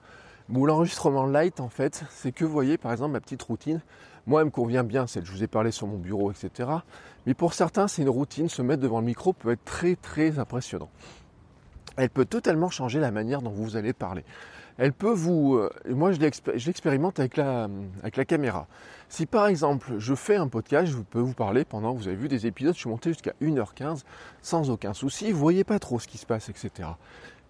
ou 0.53 0.67
l'enregistrement 0.67 1.27
light 1.27 1.61
en 1.61 1.69
fait, 1.69 2.05
c'est 2.11 2.33
que 2.33 2.45
vous 2.45 2.53
voyez 2.53 2.77
par 2.77 2.93
exemple 2.93 3.13
ma 3.13 3.21
petite 3.21 3.43
routine, 3.43 3.81
moi 4.27 4.41
elle 4.41 4.47
me 4.47 4.51
convient 4.51 4.85
bien, 4.85 5.07
celle 5.07 5.25
je 5.25 5.33
vous 5.33 5.45
ai 5.45 5.47
parlé 5.47 5.71
sur 5.71 5.87
mon 5.87 5.97
bureau, 5.97 6.33
etc. 6.33 6.69
Mais 7.27 7.35
pour 7.35 7.55
certains 7.55 7.87
c'est 7.87 8.03
une 8.03 8.09
routine, 8.09 8.49
se 8.49 8.63
mettre 8.63 8.83
devant 8.83 9.01
le 9.01 9.07
micro 9.07 9.33
peut 9.33 9.53
être 9.53 9.65
très 9.65 9.95
très 9.95 10.39
impressionnant. 10.39 10.91
Elle 11.97 12.11
peut 12.11 12.25
totalement 12.25 12.71
changer 12.71 12.99
la 12.99 13.11
manière 13.11 13.43
dont 13.43 13.51
vous 13.51 13.77
allez 13.77 13.93
parler 13.93 14.25
elle 14.81 14.95
peut 14.95 15.13
vous... 15.13 15.57
Euh, 15.57 15.71
moi, 15.91 16.11
je 16.11 16.19
l'expérimente 16.19 17.21
avec 17.21 17.37
la, 17.37 17.69
caméra. 18.27 18.67
Si 19.11 19.27
par 19.27 19.47
exemple, 19.47 19.99
je 19.99 20.15
fais 20.15 20.37
un 20.37 20.49
podcast, 20.49 20.91
je 20.91 20.97
peux 20.97 21.21
vous 21.21 21.35
parler 21.35 21.67
pendant, 21.67 21.93
vous 21.93 22.09
avez 22.09 22.17
vu 22.17 22.29
des 22.29 22.47
épisodes, 22.47 22.75
je 22.75 22.81
suis 22.81 22.89
monté 22.89 23.11
jusqu'à 23.11 23.35
1h15 23.43 24.05
sans 24.41 24.71
aucun 24.71 24.95
souci, 24.95 25.33
vous 25.33 25.39
voyez 25.39 25.65
pas 25.65 25.79
trop 25.79 25.99
ce 25.99 26.09
qui 26.09 26.17
se 26.17 26.25
passe, 26.25 26.49
etc. 26.49 26.89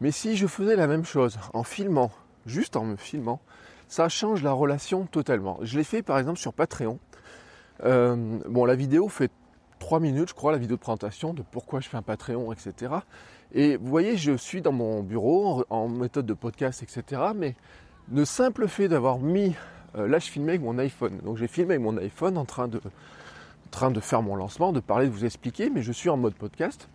Mais 0.00 0.10
si 0.10 0.36
je 0.36 0.48
faisais 0.48 0.74
la 0.74 0.88
même 0.88 1.04
chose 1.04 1.38
en 1.54 1.62
filmant, 1.62 2.10
juste 2.46 2.74
en 2.74 2.84
me 2.84 2.96
filmant, 2.96 3.40
ça 3.86 4.08
change 4.08 4.42
la 4.42 4.52
relation 4.52 5.06
totalement. 5.06 5.60
Je 5.62 5.78
l'ai 5.78 5.84
fait 5.84 6.02
par 6.02 6.18
exemple 6.18 6.40
sur 6.40 6.52
Patreon. 6.52 6.98
Euh, 7.84 8.40
bon, 8.48 8.64
la 8.64 8.74
vidéo 8.74 9.08
fait 9.08 9.30
3 9.78 10.00
minutes, 10.00 10.30
je 10.30 10.34
crois, 10.34 10.50
la 10.50 10.58
vidéo 10.58 10.76
de 10.76 10.80
présentation 10.80 11.32
de 11.32 11.42
pourquoi 11.48 11.78
je 11.78 11.88
fais 11.88 11.96
un 11.96 12.02
Patreon, 12.02 12.52
etc. 12.52 12.92
Et 13.52 13.76
vous 13.76 13.88
voyez, 13.88 14.16
je 14.16 14.36
suis 14.36 14.60
dans 14.62 14.72
mon 14.72 15.02
bureau 15.02 15.64
en, 15.70 15.88
méthode 15.88 16.26
de 16.26 16.34
podcast, 16.34 16.82
etc. 16.82 17.22
Mais 17.34 17.56
le 18.12 18.24
simple 18.24 18.68
fait 18.68 18.88
d'avoir 18.88 19.18
mis, 19.18 19.54
euh, 19.96 20.06
là 20.06 20.18
je 20.18 20.30
filmais 20.30 20.52
avec 20.52 20.62
mon 20.62 20.78
iPhone. 20.78 21.18
Donc 21.24 21.36
j'ai 21.36 21.48
filmé 21.48 21.74
avec 21.74 21.84
mon 21.84 21.96
iPhone 21.96 22.38
en 22.38 22.44
train 22.44 22.68
de, 22.68 22.80
train 23.70 23.90
de 23.90 24.00
faire 24.00 24.22
mon 24.22 24.36
lancement, 24.36 24.72
de 24.72 24.80
parler, 24.80 25.06
de 25.06 25.12
vous 25.12 25.24
expliquer, 25.24 25.68
mais 25.70 25.82
je 25.82 25.92
suis 25.92 26.08
en 26.10 26.16
mode 26.16 26.34
podcast. 26.34 26.88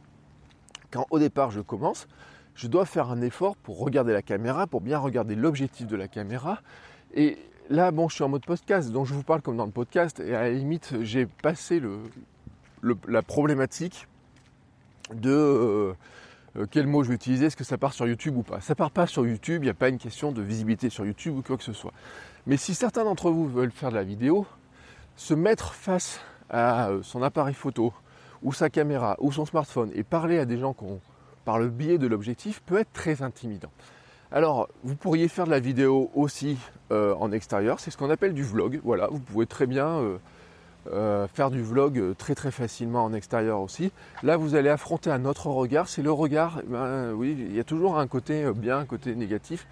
Quand 0.91 1.07
au 1.09 1.19
départ 1.19 1.51
je 1.51 1.59
commence, 1.59 2.07
je 2.53 2.67
dois 2.67 2.85
faire 2.85 3.12
un 3.12 3.21
effort 3.21 3.57
pour 3.57 3.79
regarder 3.79 4.13
la 4.13 4.21
caméra, 4.21 4.65
pour 4.65 4.79
bien 4.79 4.97
regarder 4.97 5.35
l'objectif 5.35 5.88
de 5.88 5.97
la 5.97 6.07
caméra. 6.07 6.59
Et 7.13 7.38
là, 7.69 7.91
bon, 7.91 8.07
je 8.07 8.15
suis 8.15 8.24
en 8.24 8.29
mode 8.29 8.45
podcast, 8.45 8.91
donc 8.91 9.05
je 9.07 9.13
vous 9.13 9.24
parle 9.24 9.41
comme 9.41 9.57
dans 9.57 9.65
le 9.65 9.71
podcast. 9.71 10.21
Et 10.21 10.33
à 10.33 10.43
la 10.43 10.51
limite, 10.51 10.95
j'ai 11.01 11.25
passé 11.25 11.81
le, 11.81 12.00
la 13.07 13.21
problématique 13.21 14.07
de 15.13 15.31
euh, 15.31 15.93
euh, 16.57 16.65
quel 16.69 16.88
mot 16.88 17.03
je 17.03 17.09
vais 17.09 17.15
utiliser, 17.15 17.47
est-ce 17.47 17.57
que 17.57 17.63
ça 17.63 17.77
part 17.77 17.93
sur 17.93 18.07
YouTube 18.07 18.38
ou 18.38 18.43
pas? 18.43 18.62
Ça 18.62 18.75
part 18.75 18.91
pas 18.91 19.07
sur 19.07 19.25
YouTube, 19.25 19.63
il 19.63 19.65
n'y 19.65 19.71
a 19.71 19.75
pas 19.75 19.89
une 19.89 19.97
question 19.97 20.31
de 20.31 20.41
visibilité 20.41 20.89
sur 20.89 21.05
YouTube 21.05 21.38
ou 21.38 21.41
quoi 21.41 21.57
que 21.57 21.63
ce 21.63 21.74
soit. 21.74 21.93
Mais 22.47 22.57
si 22.57 22.75
certains 22.75 23.03
d'entre 23.03 23.31
vous 23.31 23.47
veulent 23.47 23.71
faire 23.71 23.89
de 23.89 23.95
la 23.95 24.03
vidéo, 24.03 24.45
se 25.15 25.33
mettre 25.33 25.74
face 25.74 26.19
à 26.50 26.89
euh, 26.89 27.01
son 27.03 27.24
appareil 27.24 27.55
photo 27.55 27.93
ou 28.43 28.53
sa 28.53 28.69
caméra 28.69 29.15
ou 29.19 29.31
son 29.31 29.45
smartphone 29.45 29.91
et 29.95 30.03
parler 30.03 30.39
à 30.39 30.45
des 30.45 30.57
gens 30.57 30.75
par 31.45 31.59
le 31.59 31.69
biais 31.69 31.97
de 31.97 32.07
l'objectif 32.07 32.62
peut 32.65 32.79
être 32.79 32.93
très 32.93 33.21
intimidant. 33.21 33.71
Alors, 34.31 34.67
vous 34.83 34.95
pourriez 34.95 35.27
faire 35.27 35.45
de 35.45 35.51
la 35.51 35.59
vidéo 35.59 36.12
aussi 36.13 36.57
euh, 36.91 37.15
en 37.15 37.31
extérieur, 37.31 37.79
c'est 37.79 37.91
ce 37.91 37.97
qu'on 37.97 38.09
appelle 38.09 38.33
du 38.33 38.43
vlog. 38.43 38.81
Voilà, 38.83 39.07
vous 39.09 39.19
pouvez 39.19 39.45
très 39.45 39.65
bien 39.65 40.00
faire 41.34 41.51
du 41.51 41.62
vlog 41.62 42.15
très 42.18 42.36
très 42.36 42.51
facilement 42.51 43.04
en 43.04 43.13
extérieur 43.13 43.62
aussi. 43.62 43.92
Là, 44.24 44.38
vous 44.38 44.56
allez 44.56 44.70
affronter 44.70 45.12
un 45.12 45.25
autre 45.25 45.48
regard. 45.48 45.88
C'est 45.88 46.01
le 46.01 46.12
regard, 46.12 46.60
eh 46.63 46.68
ben, 46.68 47.13
oui, 47.13 47.36
il 47.38 47.56
y 47.56 47.60
a 47.60 47.63
toujours 47.63 47.98
un 47.98 48.08
côté 48.08 48.44
euh, 48.44 48.54
bien, 48.54 48.80
un 48.80 48.86
côté 48.86 49.15
négatif. 49.15 49.68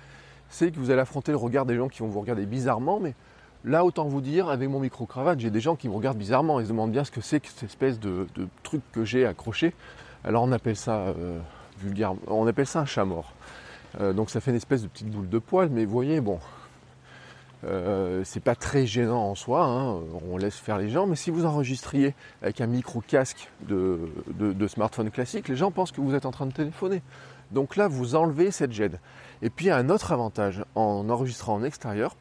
C'est 0.49 0.71
que 0.71 0.77
vous 0.77 0.91
allez 0.91 1.01
affronter 1.01 1.31
le 1.31 1.37
regard 1.37 1.65
des 1.65 1.75
gens 1.75 1.87
qui 1.87 1.99
vont 1.99 2.07
vous 2.07 2.21
regarder 2.21 2.45
bizarrement, 2.45 2.99
mais 2.99 3.15
là, 3.65 3.83
autant 3.83 4.05
vous 4.05 4.21
dire, 4.21 4.49
avec 4.49 4.69
mon 4.69 4.79
micro-cravate, 4.79 5.39
j'ai 5.39 5.49
des 5.49 5.61
gens 5.61 5.75
qui 5.75 5.89
me 5.89 5.95
regardent 5.95 6.17
bizarrement. 6.17 6.59
Ils 6.59 6.65
se 6.65 6.71
demandent 6.71 6.91
bien 6.91 7.03
ce 7.03 7.11
que 7.11 7.21
c'est 7.21 7.39
que 7.39 7.47
cette 7.47 7.63
espèce 7.63 7.99
de, 7.99 8.27
truc 8.61 8.81
que 8.91 9.03
j'ai 9.03 9.25
accroché. 9.25 9.73
Alors, 10.23 10.43
on 10.43 10.51
appelle 10.51 10.75
ça 10.75 10.97
euh, 10.97 11.39
vulgaire, 11.79 12.13
on 12.27 12.45
appelle 12.47 12.67
ça 12.67 12.81
un 12.81 12.85
chat 12.85 13.05
mort. 13.05 13.33
donc, 13.99 14.29
ça 14.29 14.39
fait 14.41 14.51
une 14.51 14.57
espèce 14.57 14.83
de 14.83 14.87
petite 14.87 15.09
boule 15.09 15.29
de 15.29 15.39
poil, 15.39 15.69
mais 15.69 15.85
vous 15.85 15.91
voyez, 15.91 16.21
bon, 16.21 16.39
euh, 17.65 18.23
c'est 18.25 18.41
pas 18.41 18.55
très 18.55 18.85
gênant 18.85 19.29
en 19.29 19.35
soi, 19.35 19.65
hein, 19.65 19.99
on 20.29 20.37
laisse 20.37 20.55
faire 20.55 20.77
les 20.77 20.89
gens, 20.89 21.07
mais 21.07 21.15
si 21.15 21.31
vous 21.31 21.45
enregistriez 21.45 22.13
avec 22.41 22.61
un 22.61 22.67
micro 22.67 23.01
casque 23.01 23.49
de, 23.61 24.67
smartphone 24.67 25.11
classique, 25.11 25.47
les 25.47 25.55
gens 25.55 25.71
pensent 25.71 25.91
que 25.91 26.01
vous 26.01 26.13
êtes 26.13 26.25
en 26.25 26.31
train 26.31 26.45
de 26.45 26.53
téléphoner. 26.53 27.01
Donc 27.51 27.75
là, 27.75 27.87
vous 27.87 28.15
enlevez 28.15 28.51
cette 28.51 28.71
gêne. 28.71 28.99
Et 29.41 29.49
puis, 29.49 29.69
un 29.69 29.89
autre 29.89 30.11
avantage 30.11 30.63
en 30.75 31.09
enregistrant 31.09 31.55
en 31.55 31.63
extérieur, 31.63 32.15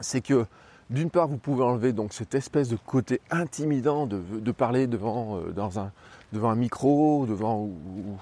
c'est 0.00 0.20
que 0.20 0.46
d'une 0.90 1.10
part, 1.10 1.26
vous 1.26 1.38
pouvez 1.38 1.64
enlever 1.64 1.92
donc 1.92 2.12
cette 2.12 2.34
espèce 2.34 2.68
de 2.68 2.76
côté 2.76 3.20
intimidant 3.30 4.06
de, 4.06 4.52
parler 4.52 4.86
devant, 4.86 5.38
euh, 5.38 5.52
dans 5.52 5.80
un, 5.80 5.90
devant 6.32 6.50
un 6.50 6.54
micro, 6.54 7.26
devant 7.26 7.58
ou, 7.62 8.18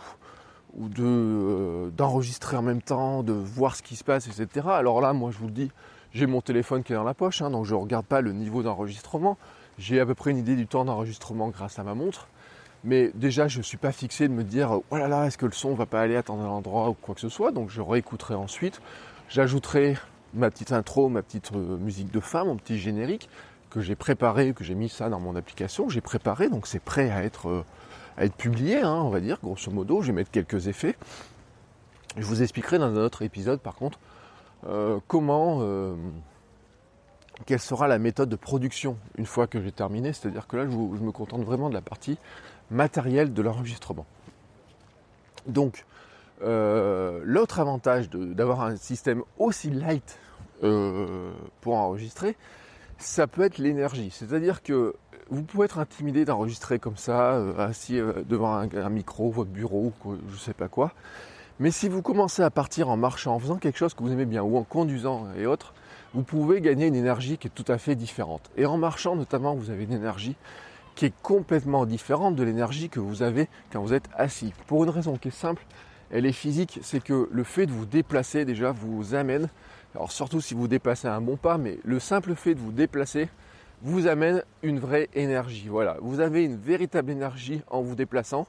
ou 0.76 0.88
de 0.88 1.04
euh, 1.04 1.90
d'enregistrer 1.90 2.56
en 2.56 2.62
même 2.62 2.82
temps, 2.82 3.22
de 3.22 3.32
voir 3.32 3.76
ce 3.76 3.82
qui 3.82 3.96
se 3.96 4.04
passe, 4.04 4.26
etc. 4.26 4.66
Alors 4.70 5.00
là, 5.00 5.12
moi, 5.12 5.30
je 5.30 5.38
vous 5.38 5.46
le 5.46 5.52
dis, 5.52 5.70
j'ai 6.14 6.26
mon 6.26 6.40
téléphone 6.40 6.82
qui 6.84 6.92
est 6.92 6.96
dans 6.96 7.04
la 7.04 7.14
poche, 7.14 7.42
hein, 7.42 7.50
donc 7.50 7.66
je 7.66 7.74
ne 7.74 7.80
regarde 7.80 8.06
pas 8.06 8.20
le 8.20 8.32
niveau 8.32 8.62
d'enregistrement. 8.62 9.36
J'ai 9.78 9.98
à 9.98 10.06
peu 10.06 10.14
près 10.14 10.30
une 10.30 10.38
idée 10.38 10.54
du 10.54 10.68
temps 10.68 10.84
d'enregistrement 10.84 11.48
grâce 11.48 11.80
à 11.80 11.82
ma 11.82 11.94
montre. 11.94 12.28
Mais 12.84 13.10
déjà, 13.14 13.48
je 13.48 13.58
ne 13.58 13.62
suis 13.62 13.78
pas 13.78 13.92
fixé 13.92 14.28
de 14.28 14.32
me 14.32 14.44
dire 14.44 14.80
oh 14.90 14.96
là 14.96 15.08
là, 15.08 15.26
est-ce 15.26 15.38
que 15.38 15.46
le 15.46 15.52
son 15.52 15.70
ne 15.70 15.76
va 15.76 15.86
pas 15.86 16.00
aller 16.00 16.16
à 16.16 16.22
un 16.28 16.32
endroit 16.32 16.90
ou 16.90 16.94
quoi 16.94 17.14
que 17.14 17.20
ce 17.20 17.28
soit? 17.28 17.50
Donc 17.50 17.70
je 17.70 17.80
réécouterai 17.80 18.34
ensuite. 18.34 18.80
J'ajouterai 19.28 19.96
ma 20.34 20.50
petite 20.50 20.70
intro, 20.70 21.08
ma 21.08 21.22
petite 21.22 21.50
euh, 21.52 21.78
musique 21.78 22.12
de 22.12 22.20
fin, 22.20 22.44
mon 22.44 22.56
petit 22.56 22.78
générique 22.78 23.28
que 23.70 23.80
j'ai 23.80 23.96
préparé, 23.96 24.52
que 24.52 24.62
j'ai 24.62 24.76
mis 24.76 24.88
ça 24.88 25.08
dans 25.08 25.18
mon 25.18 25.34
application. 25.34 25.88
J'ai 25.88 26.00
préparé, 26.00 26.48
donc 26.48 26.68
c'est 26.68 26.82
prêt 26.82 27.10
à 27.10 27.24
être, 27.24 27.48
euh, 27.48 28.28
publié, 28.38 28.80
hein, 28.80 29.00
on 29.02 29.08
va 29.08 29.18
dire, 29.18 29.38
grosso 29.42 29.72
modo. 29.72 30.00
Je 30.00 30.08
vais 30.08 30.12
mettre 30.12 30.30
quelques 30.30 30.68
effets. 30.68 30.94
Je 32.16 32.22
vous 32.22 32.42
expliquerai 32.42 32.78
dans 32.78 32.86
un 32.86 32.96
autre 32.96 33.22
épisode, 33.22 33.58
par 33.58 33.74
contre, 33.74 33.98
euh, 34.66 34.98
comment, 35.06 35.58
euh, 35.60 35.94
quelle 37.46 37.60
sera 37.60 37.88
la 37.88 37.98
méthode 37.98 38.28
de 38.28 38.36
production 38.36 38.96
une 39.18 39.26
fois 39.26 39.46
que 39.46 39.60
j'ai 39.60 39.72
terminé? 39.72 40.12
C'est-à-dire 40.12 40.46
que 40.46 40.56
là, 40.56 40.64
je, 40.64 40.76
me 40.76 41.12
contente 41.12 41.42
vraiment 41.42 41.68
de 41.68 41.74
la 41.74 41.82
partie 41.82 42.18
matérielle 42.70 43.32
de 43.32 43.42
l'enregistrement. 43.42 44.06
Donc, 45.46 45.84
euh, 46.42 47.20
l'autre 47.24 47.60
avantage 47.60 48.08
d'avoir 48.10 48.62
un 48.62 48.76
système 48.76 49.22
aussi 49.38 49.70
light 49.70 50.18
pour 51.60 51.74
enregistrer, 51.74 52.36
ça 52.96 53.26
peut 53.26 53.42
être 53.42 53.58
l'énergie. 53.58 54.10
C'est-à-dire 54.10 54.62
que 54.62 54.94
vous 55.28 55.42
pouvez 55.42 55.66
être 55.66 55.78
intimidé 55.78 56.24
d'enregistrer 56.24 56.78
comme 56.78 56.96
ça, 56.96 57.36
assis 57.58 58.00
devant 58.26 58.54
un, 58.54 58.68
un, 58.74 58.88
micro, 58.88 59.30
votre 59.30 59.50
bureau, 59.50 59.92
je 60.06 60.32
ne 60.32 60.38
sais 60.38 60.54
pas 60.54 60.68
quoi. 60.68 60.94
Mais 61.60 61.70
si 61.70 61.88
vous 61.88 62.02
commencez 62.02 62.42
à 62.42 62.50
partir 62.50 62.88
en 62.88 62.96
marchant, 62.96 63.36
en 63.36 63.38
faisant 63.38 63.58
quelque 63.58 63.78
chose 63.78 63.94
que 63.94 64.02
vous 64.02 64.10
aimez 64.10 64.24
bien, 64.24 64.42
ou 64.42 64.56
en 64.56 64.64
conduisant 64.64 65.28
et 65.38 65.46
autres, 65.46 65.72
vous 66.12 66.24
pouvez 66.24 66.60
gagner 66.60 66.88
une 66.88 66.96
énergie 66.96 67.38
qui 67.38 67.46
est 67.46 67.54
tout 67.54 67.70
à 67.70 67.78
fait 67.78 67.94
différente. 67.94 68.50
Et 68.56 68.66
en 68.66 68.76
marchant 68.76 69.14
notamment, 69.14 69.54
vous 69.54 69.70
avez 69.70 69.84
une 69.84 69.92
énergie 69.92 70.34
qui 70.96 71.06
est 71.06 71.14
complètement 71.22 71.86
différente 71.86 72.34
de 72.34 72.42
l'énergie 72.42 72.88
que 72.88 72.98
vous 72.98 73.22
avez 73.22 73.48
quand 73.72 73.80
vous 73.80 73.94
êtes 73.94 74.08
assis. 74.16 74.52
Pour 74.66 74.82
une 74.82 74.90
raison 74.90 75.16
qui 75.16 75.28
est 75.28 75.30
simple, 75.30 75.64
elle 76.10 76.26
est 76.26 76.32
physique, 76.32 76.80
c'est 76.82 77.02
que 77.02 77.28
le 77.30 77.44
fait 77.44 77.66
de 77.66 77.72
vous 77.72 77.86
déplacer 77.86 78.44
déjà 78.44 78.72
vous 78.72 79.14
amène, 79.14 79.48
alors 79.94 80.10
surtout 80.10 80.40
si 80.40 80.54
vous 80.54 80.66
déplacez 80.66 81.06
un 81.06 81.20
bon 81.20 81.36
pas, 81.36 81.56
mais 81.56 81.78
le 81.84 82.00
simple 82.00 82.34
fait 82.34 82.54
de 82.54 82.60
vous 82.60 82.72
déplacer 82.72 83.28
vous 83.82 84.08
amène 84.08 84.42
une 84.62 84.80
vraie 84.80 85.08
énergie. 85.14 85.68
Voilà, 85.68 85.98
vous 86.00 86.18
avez 86.18 86.44
une 86.44 86.56
véritable 86.56 87.12
énergie 87.12 87.62
en 87.68 87.80
vous 87.80 87.94
déplaçant. 87.94 88.46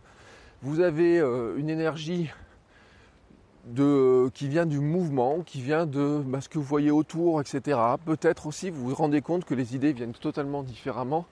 Vous 0.61 0.79
avez 0.79 1.19
euh, 1.19 1.55
une 1.57 1.69
énergie 1.69 2.31
de, 3.65 4.29
qui 4.33 4.47
vient 4.47 4.65
du 4.65 4.79
mouvement, 4.79 5.41
qui 5.41 5.61
vient 5.61 5.85
de 5.85 6.21
bah, 6.25 6.41
ce 6.41 6.49
que 6.49 6.57
vous 6.57 6.65
voyez 6.65 6.91
autour, 6.91 7.41
etc. 7.41 7.79
Peut-être 8.05 8.47
aussi 8.47 8.69
vous 8.69 8.89
vous 8.89 8.95
rendez 8.95 9.21
compte 9.21 9.45
que 9.45 9.53
les 9.53 9.75
idées 9.75 9.93
viennent 9.93 10.13
totalement 10.13 10.63
différemment. 10.63 11.25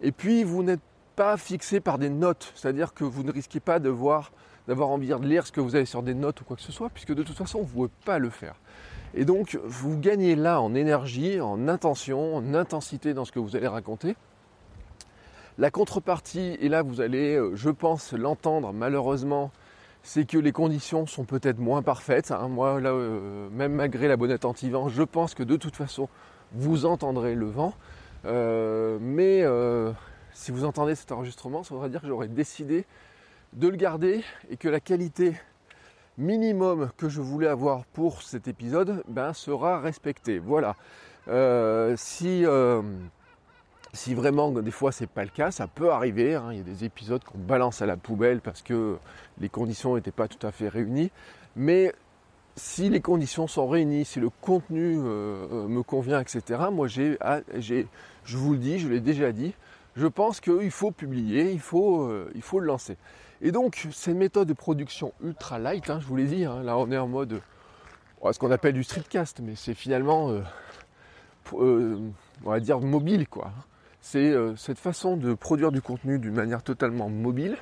Et 0.00 0.12
puis 0.12 0.44
vous 0.44 0.62
n'êtes 0.62 0.80
pas 1.16 1.36
fixé 1.36 1.80
par 1.80 1.98
des 1.98 2.10
notes, 2.10 2.52
c'est-à-dire 2.54 2.94
que 2.94 3.04
vous 3.04 3.22
ne 3.22 3.32
risquez 3.32 3.60
pas 3.60 3.78
de 3.78 3.88
voir, 3.88 4.30
d'avoir 4.68 4.90
envie 4.90 5.08
de 5.08 5.26
lire 5.26 5.46
ce 5.46 5.52
que 5.52 5.60
vous 5.60 5.74
avez 5.74 5.86
sur 5.86 6.02
des 6.02 6.14
notes 6.14 6.40
ou 6.42 6.44
quoi 6.44 6.56
que 6.56 6.62
ce 6.62 6.72
soit, 6.72 6.90
puisque 6.90 7.14
de 7.14 7.22
toute 7.22 7.36
façon 7.36 7.58
vous 7.58 7.64
ne 7.64 7.88
pouvez 7.88 7.90
pas 8.04 8.18
le 8.18 8.30
faire. 8.30 8.54
Et 9.14 9.24
donc 9.24 9.58
vous 9.64 9.98
gagnez 9.98 10.36
là 10.36 10.60
en 10.60 10.74
énergie, 10.74 11.40
en 11.40 11.68
intention, 11.68 12.36
en 12.36 12.54
intensité 12.54 13.14
dans 13.14 13.24
ce 13.24 13.32
que 13.32 13.38
vous 13.38 13.56
allez 13.56 13.66
raconter. 13.66 14.14
La 15.56 15.72
contrepartie, 15.72 16.56
et 16.60 16.68
là 16.68 16.82
vous 16.82 17.00
allez, 17.00 17.34
euh, 17.34 17.56
je 17.56 17.70
pense, 17.70 18.12
l'entendre 18.12 18.72
malheureusement, 18.72 19.50
c'est 20.08 20.24
que 20.24 20.38
les 20.38 20.52
conditions 20.52 21.06
sont 21.06 21.24
peut-être 21.24 21.58
moins 21.58 21.82
parfaites. 21.82 22.30
Hein. 22.30 22.48
Moi, 22.48 22.80
euh, 22.80 23.50
même 23.50 23.74
malgré 23.74 24.08
la 24.08 24.16
bonnette 24.16 24.46
anti-vent, 24.46 24.88
je 24.88 25.02
pense 25.02 25.34
que 25.34 25.42
de 25.42 25.56
toute 25.56 25.76
façon, 25.76 26.08
vous 26.52 26.86
entendrez 26.86 27.34
le 27.34 27.44
vent. 27.44 27.74
Euh, 28.24 28.96
mais 29.02 29.44
si 30.32 30.50
vous 30.50 30.64
entendez 30.64 30.94
cet 30.94 31.12
enregistrement, 31.12 31.62
ça 31.62 31.74
voudrait 31.74 31.90
dire 31.90 32.00
que 32.00 32.06
j'aurais 32.06 32.28
décidé 32.28 32.86
de 33.52 33.68
le 33.68 33.76
garder 33.76 34.24
et 34.48 34.56
que 34.56 34.70
la 34.70 34.80
qualité 34.80 35.34
minimum 36.16 36.88
que 36.96 37.10
je 37.10 37.20
voulais 37.20 37.46
avoir 37.46 37.84
pour 37.84 38.22
cet 38.22 38.48
épisode 38.48 39.02
ben, 39.08 39.34
sera 39.34 39.78
respectée. 39.78 40.38
Voilà. 40.38 40.74
si 41.96 42.46
si 43.92 44.14
vraiment 44.14 44.50
des 44.50 44.70
fois 44.70 44.92
c'est 44.92 45.06
pas 45.06 45.24
le 45.24 45.30
cas, 45.30 45.50
ça 45.50 45.66
peut 45.66 45.90
arriver. 45.90 46.34
Hein. 46.34 46.48
Il 46.52 46.58
y 46.58 46.60
a 46.60 46.64
des 46.64 46.84
épisodes 46.84 47.22
qu'on 47.24 47.38
balance 47.38 47.82
à 47.82 47.86
la 47.86 47.96
poubelle 47.96 48.40
parce 48.40 48.62
que 48.62 48.96
les 49.40 49.48
conditions 49.48 49.96
n'étaient 49.96 50.10
pas 50.10 50.28
tout 50.28 50.46
à 50.46 50.52
fait 50.52 50.68
réunies. 50.68 51.10
Mais 51.56 51.92
si 52.56 52.90
les 52.90 53.00
conditions 53.00 53.46
sont 53.46 53.66
réunies, 53.66 54.04
si 54.04 54.20
le 54.20 54.30
contenu 54.30 54.98
euh, 54.98 55.46
euh, 55.52 55.68
me 55.68 55.82
convient, 55.82 56.20
etc. 56.20 56.60
Moi 56.70 56.88
ah, 57.20 57.40
j'ai, 57.56 57.86
je 58.24 58.36
vous 58.36 58.52
le 58.52 58.58
dis, 58.58 58.78
je 58.78 58.88
l'ai 58.88 59.00
déjà 59.00 59.32
dit, 59.32 59.54
je 59.96 60.06
pense 60.06 60.40
qu'il 60.40 60.70
faut 60.70 60.90
publier, 60.90 61.52
il 61.52 61.60
faut, 61.60 62.02
euh, 62.02 62.30
il 62.34 62.42
faut 62.42 62.60
le 62.60 62.66
lancer. 62.66 62.96
Et 63.40 63.52
donc 63.52 63.86
cette 63.92 64.16
méthode 64.16 64.48
de 64.48 64.52
production 64.52 65.12
ultra 65.22 65.58
light, 65.58 65.88
hein, 65.88 66.00
je 66.00 66.06
vous 66.06 66.16
l'ai 66.16 66.26
dit, 66.26 66.44
hein, 66.44 66.62
là 66.62 66.76
on 66.76 66.90
est 66.90 66.98
en 66.98 67.08
mode 67.08 67.40
ce 68.30 68.38
qu'on 68.38 68.50
appelle 68.50 68.74
du 68.74 68.82
streetcast, 68.82 69.40
mais 69.40 69.54
c'est 69.54 69.74
finalement 69.74 70.32
on 71.52 72.12
va 72.44 72.60
dire 72.60 72.80
mobile 72.80 73.28
quoi 73.28 73.52
c'est 74.10 74.30
euh, 74.30 74.56
cette 74.56 74.78
façon 74.78 75.18
de 75.18 75.34
produire 75.34 75.70
du 75.70 75.82
contenu 75.82 76.18
d'une 76.18 76.32
manière 76.32 76.62
totalement 76.62 77.10
mobile 77.10 77.56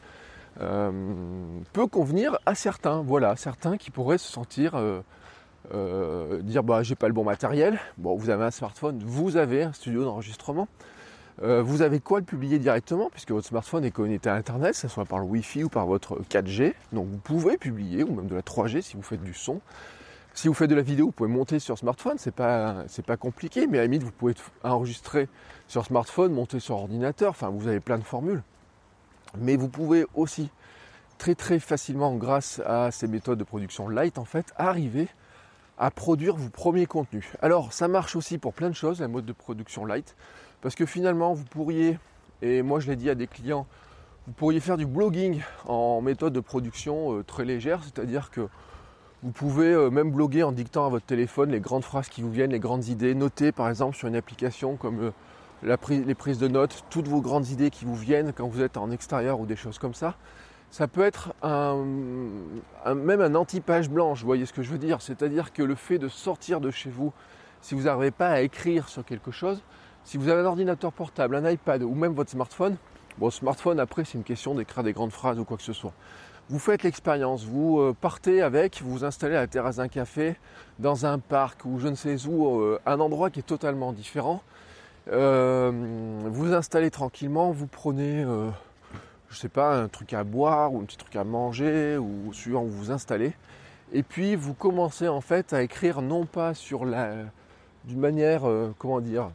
euh, 0.61 0.93
peut 1.73 1.89
convenir 1.89 2.39
à 2.47 2.55
certains. 2.55 3.03
Voilà, 3.03 3.35
certains 3.35 3.77
qui 3.77 3.91
pourraient 3.91 4.19
se 4.19 4.31
sentir 4.31 4.75
euh, 4.77 6.43
dire 6.43 6.63
bah 6.63 6.85
j'ai 6.85 6.95
pas 6.95 7.09
le 7.09 7.15
bon 7.15 7.25
matériel. 7.25 7.81
Bon, 7.99 8.15
vous 8.15 8.31
avez 8.31 8.45
un 8.45 8.53
smartphone, 8.53 9.03
vous 9.05 9.37
avez 9.37 9.65
un 9.65 9.73
studio 9.73 10.05
d'enregistrement. 10.05 10.69
vous 11.43 11.83
avez 11.83 11.99
quoi 11.99 12.21
le 12.21 12.25
publier 12.25 12.61
directement 12.61 13.11
puisque 13.11 13.33
votre 13.33 13.49
smartphone 13.49 13.85
est 13.85 13.91
connecté 13.91 14.31
à 14.31 14.35
internet, 14.35 14.73
que 14.73 14.79
ce 14.79 14.89
soit 14.89 15.05
par 15.05 15.19
le 15.19 15.25
Wi-Fi 15.25 15.65
ou 15.65 15.69
par 15.69 15.87
votre 15.87 16.21
4G. 16.31 16.75
Donc 16.93 17.09
vous 17.09 17.19
pouvez 17.19 17.57
publier 17.57 18.05
ou 18.05 18.15
même 18.15 18.29
de 18.29 18.37
la 18.37 18.43
3G 18.43 18.83
si 18.83 18.97
vous 18.97 19.03
faites 19.03 19.25
du 19.25 19.35
son. 19.35 19.61
Si 20.37 20.49
vous 20.49 20.55
faites 20.55 20.69
de 20.69 20.75
la 20.75 20.83
vidéo, 20.83 21.07
vous 21.07 21.13
pouvez 21.13 21.31
monter 21.31 21.59
sur 21.59 21.79
smartphone, 21.79 22.19
c'est 22.19 22.35
pas 22.35 22.85
pas 23.07 23.17
compliqué, 23.17 23.67
mais 23.67 23.79
à 23.79 23.81
la 23.81 23.87
limite 23.87 24.03
vous 24.03 24.13
pouvez 24.13 24.35
enregistrer 24.63 25.31
sur 25.67 25.87
smartphone, 25.87 26.31
monter 26.31 26.61
sur 26.61 26.77
ordinateur, 26.77 27.31
enfin 27.31 27.49
vous 27.49 27.69
avez 27.69 27.81
plein 27.81 27.97
de 27.97 28.05
formules. 28.05 28.43
Mais 29.39 29.57
vous 29.57 29.71
pouvez 29.71 30.05
aussi 30.15 30.51
très 31.17 31.35
très 31.35 31.59
facilement 31.59 32.15
grâce 32.17 32.61
à 32.67 32.91
ces 32.91 33.09
méthodes 33.09 33.39
de 33.39 33.45
production 33.45 33.89
light 33.89 34.19
en 34.19 34.27
fait 34.27 34.53
arriver 34.59 35.09
à 35.79 35.91
produire 35.91 36.37
vos 36.37 36.51
premiers 36.51 36.85
contenus. 36.85 37.33
Alors 37.41 37.73
ça 37.73 37.89
marche 37.89 38.15
aussi 38.15 38.37
pour 38.37 38.53
plein 38.53 38.69
de 38.69 38.75
choses 38.75 39.01
la 39.01 39.09
mode 39.09 39.25
de 39.25 39.33
production 39.33 39.87
light 39.87 40.17
parce 40.61 40.75
que 40.75 40.85
finalement 40.85 41.33
vous 41.33 41.45
pourriez 41.45 41.99
et 42.43 42.61
moi 42.61 42.79
je 42.79 42.89
l'ai 42.89 42.97
dit 42.97 43.09
à 43.09 43.15
des 43.15 43.27
clients 43.27 43.67
vous 44.27 44.35
pourriez 44.35 44.61
faire 44.61 44.77
du 44.77 44.85
blogging 44.85 45.41
en 45.67 46.03
méthode 46.03 46.35
de 46.35 46.41
production 46.41 47.17
euh, 47.17 47.23
très 47.23 47.45
légère, 47.45 47.83
c'est-à-dire 47.85 48.31
que 48.31 48.49
vous 49.23 49.33
pouvez 49.33 49.73
euh, 49.73 49.91
même 49.91 50.11
bloguer 50.11 50.43
en 50.43 50.53
dictant 50.53 50.87
à 50.87 50.89
votre 50.89 51.07
téléphone 51.07 51.51
les 51.51 51.61
grandes 51.61 51.85
phrases 51.85 52.09
qui 52.09 52.23
vous 52.23 52.31
viennent, 52.31 52.51
les 52.51 52.61
grandes 52.61 52.89
idées. 52.89 53.15
Notez 53.15 53.53
par 53.53 53.69
exemple 53.69 53.97
sur 53.97 54.09
une 54.09 54.17
application 54.17 54.77
comme 54.77 55.13
euh, 55.65 55.77
les 55.93 56.15
prises 56.15 56.39
de 56.39 56.49
notes, 56.49 56.85
toutes 56.91 57.09
vos 57.09 57.21
grandes 57.21 57.49
idées 57.49 57.71
qui 57.71 57.85
vous 57.87 57.97
viennent 57.97 58.33
quand 58.33 58.47
vous 58.47 58.61
êtes 58.61 58.77
en 58.77 58.91
extérieur 58.91 59.41
ou 59.41 59.47
des 59.47 59.57
choses 59.57 59.79
comme 59.79 59.95
ça. 59.95 60.15
Ça 60.71 60.87
peut 60.89 61.03
être 61.03 61.33
même 61.45 63.21
un 63.21 63.35
anti-page 63.35 63.89
blanche, 63.89 64.21
vous 64.21 64.27
voyez 64.27 64.45
ce 64.45 64.53
que 64.53 64.63
je 64.63 64.71
veux 64.71 64.79
dire? 64.79 65.01
C'est-à-dire 65.01 65.53
que 65.53 65.63
le 65.63 65.77
fait 65.77 65.99
de 65.99 66.09
sortir 66.09 66.61
de 66.61 66.71
chez 66.71 66.91
vous, 66.91 67.13
si 67.63 67.75
vous 67.75 67.85
n'arrivez 67.85 68.11
pas 68.11 68.29
à 68.29 68.41
écrire 68.41 68.89
sur 68.89 69.05
quelque 69.05 69.31
chose, 69.31 69.63
si 70.05 70.19
vous 70.19 70.29
avez 70.29 70.43
un 70.43 70.45
ordinateur 70.45 70.93
portable, 70.93 71.37
un 71.37 71.51
iPad 71.51 71.83
ou 71.83 71.95
même 71.95 72.13
votre 72.13 72.31
smartphone, 72.31 72.77
bon 73.17 73.31
smartphone 73.31 73.81
après 73.81 74.05
c'est 74.05 74.19
une 74.19 74.25
question 74.25 74.55
d'écrire 74.55 74.85
des 74.85 74.93
grandes 74.93 75.13
phrases 75.13 75.39
ou 75.39 75.45
quoi 75.45 75.57
que 75.57 75.63
ce 75.63 75.73
soit 75.73 75.95
vous 76.49 76.59
faites 76.61 76.85
l'expérience, 76.85 77.45
vous 77.45 77.81
euh, 77.81 77.97
partez 78.01 78.41
avec, 78.41 78.81
vous 78.83 78.99
vous 78.99 79.05
installez 79.05 79.35
à 79.35 79.41
la 79.41 79.47
terrasse 79.47 79.77
d'un 79.77 79.89
café, 79.89 80.37
dans 80.79 81.05
un 81.05 81.19
parc 81.19 81.65
ou 81.65 81.79
je 81.81 81.89
ne 81.89 81.97
sais 81.97 82.27
où, 82.27 82.61
euh, 82.61 82.81
un 82.87 83.01
endroit 83.01 83.31
qui 83.31 83.41
est 83.41 83.47
totalement 83.47 83.93
différent. 83.93 84.43
Euh, 85.11 85.73
vous 86.27 86.53
installez 86.53 86.91
tranquillement, 86.91 87.51
vous 87.51 87.67
prenez, 87.67 88.25
je 89.29 89.37
sais 89.37 89.49
pas, 89.49 89.77
un 89.77 89.89
truc 89.89 90.13
à 90.13 90.25
boire 90.25 90.73
ou 90.73 90.81
un 90.81 90.85
petit 90.85 90.97
truc 90.97 91.17
à 91.17 91.25
manger 91.25 91.97
ou 91.97 92.33
suivant 92.33 92.63
où 92.63 92.69
vous 92.69 92.85
vous 92.85 92.91
installez. 92.91 93.33
Et 93.93 94.03
puis 94.03 94.35
vous 94.35 94.55
commencez 94.55 95.07
en 95.07 95.21
fait 95.21 95.53
à 95.53 95.63
écrire 95.63 96.03
non 96.03 96.27
pas 96.27 96.55
sur 96.55 96.85
la, 96.85 97.13
d'une 97.85 98.01
manière, 98.01 98.43
comment 98.79 99.01
dire, 99.01 99.31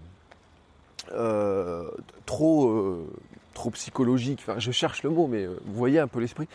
trop, 2.25 3.07
trop 3.53 3.69
psychologique. 3.69 4.43
Enfin, 4.45 4.59
je 4.59 4.71
cherche 4.71 5.03
le 5.03 5.09
mot, 5.09 5.27
mais 5.27 5.45
vous 5.45 5.73
voyez 5.73 5.99
un 5.99 6.07
peu 6.07 6.19
l'esprit 6.19 6.49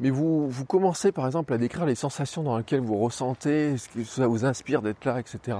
mais 0.00 0.08
vous, 0.08 0.48
vous 0.48 0.64
commencez 0.64 1.12
par 1.12 1.26
exemple 1.26 1.52
à 1.52 1.58
décrire 1.58 1.84
les 1.84 1.94
sensations 1.94 2.42
dans 2.42 2.56
lesquelles 2.56 2.80
vous 2.80 2.96
ressentez, 2.96 3.76
ce 3.76 3.88
que 3.90 4.02
ça 4.02 4.26
vous 4.26 4.46
inspire 4.46 4.80
d'être 4.80 5.04
là, 5.04 5.20
etc. 5.20 5.58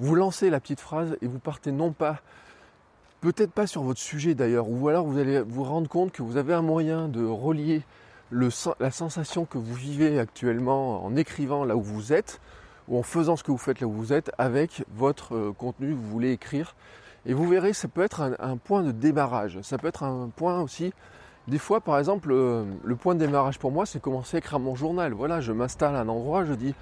Vous 0.00 0.16
lancez 0.16 0.50
la 0.50 0.58
petite 0.58 0.80
phrase 0.80 1.16
et 1.22 1.28
vous 1.28 1.38
partez 1.38 1.70
non 1.70 1.92
pas, 1.92 2.20
peut-être 3.20 3.52
pas 3.52 3.68
sur 3.68 3.82
votre 3.82 4.00
sujet 4.00 4.34
d'ailleurs, 4.34 4.68
ou 4.68 4.88
alors 4.88 5.06
vous 5.06 5.18
allez 5.18 5.40
vous 5.40 5.62
rendre 5.62 5.88
compte 5.88 6.10
que 6.10 6.22
vous 6.22 6.36
avez 6.36 6.52
un 6.52 6.62
moyen 6.62 7.06
de 7.06 7.24
relier 7.24 7.82
la 8.32 8.90
sensation 8.90 9.44
que 9.44 9.56
vous 9.56 9.74
vivez 9.74 10.18
actuellement 10.18 11.04
en 11.04 11.14
écrivant 11.14 11.64
là 11.64 11.76
où 11.76 11.82
vous 11.82 12.12
êtes, 12.12 12.40
ou 12.88 12.98
en 12.98 13.04
faisant 13.04 13.36
ce 13.36 13.44
que 13.44 13.52
vous 13.52 13.58
faites 13.58 13.80
là 13.80 13.86
où 13.86 13.92
vous 13.92 14.12
êtes, 14.12 14.32
avec 14.36 14.84
votre 14.94 15.36
euh, 15.36 15.52
contenu 15.56 15.90
que 15.90 15.94
vous 15.94 16.10
voulez 16.10 16.32
écrire. 16.32 16.74
Et 17.24 17.34
vous 17.34 17.48
verrez, 17.48 17.72
ça 17.72 17.86
peut 17.86 18.02
être 18.02 18.20
un, 18.20 18.34
un 18.40 18.56
point 18.56 18.82
de 18.82 18.90
démarrage, 18.90 19.60
ça 19.62 19.78
peut 19.78 19.88
être 19.88 20.02
un 20.02 20.28
point 20.34 20.60
aussi 20.60 20.92
des 21.48 21.58
fois, 21.58 21.80
par 21.80 21.98
exemple, 21.98 22.30
le, 22.30 22.96
point 22.96 23.14
de 23.14 23.20
démarrage 23.20 23.58
pour 23.58 23.70
moi, 23.70 23.86
c'est 23.86 24.00
commencer 24.00 24.36
à 24.36 24.38
écrire 24.38 24.58
mon 24.58 24.74
journal. 24.74 25.12
Voilà, 25.12 25.40
je 25.40 25.52
m'installe 25.52 25.94
à 25.94 26.00
un 26.00 26.08
endroit, 26.08 26.44
je 26.44 26.54
dis, 26.54 26.74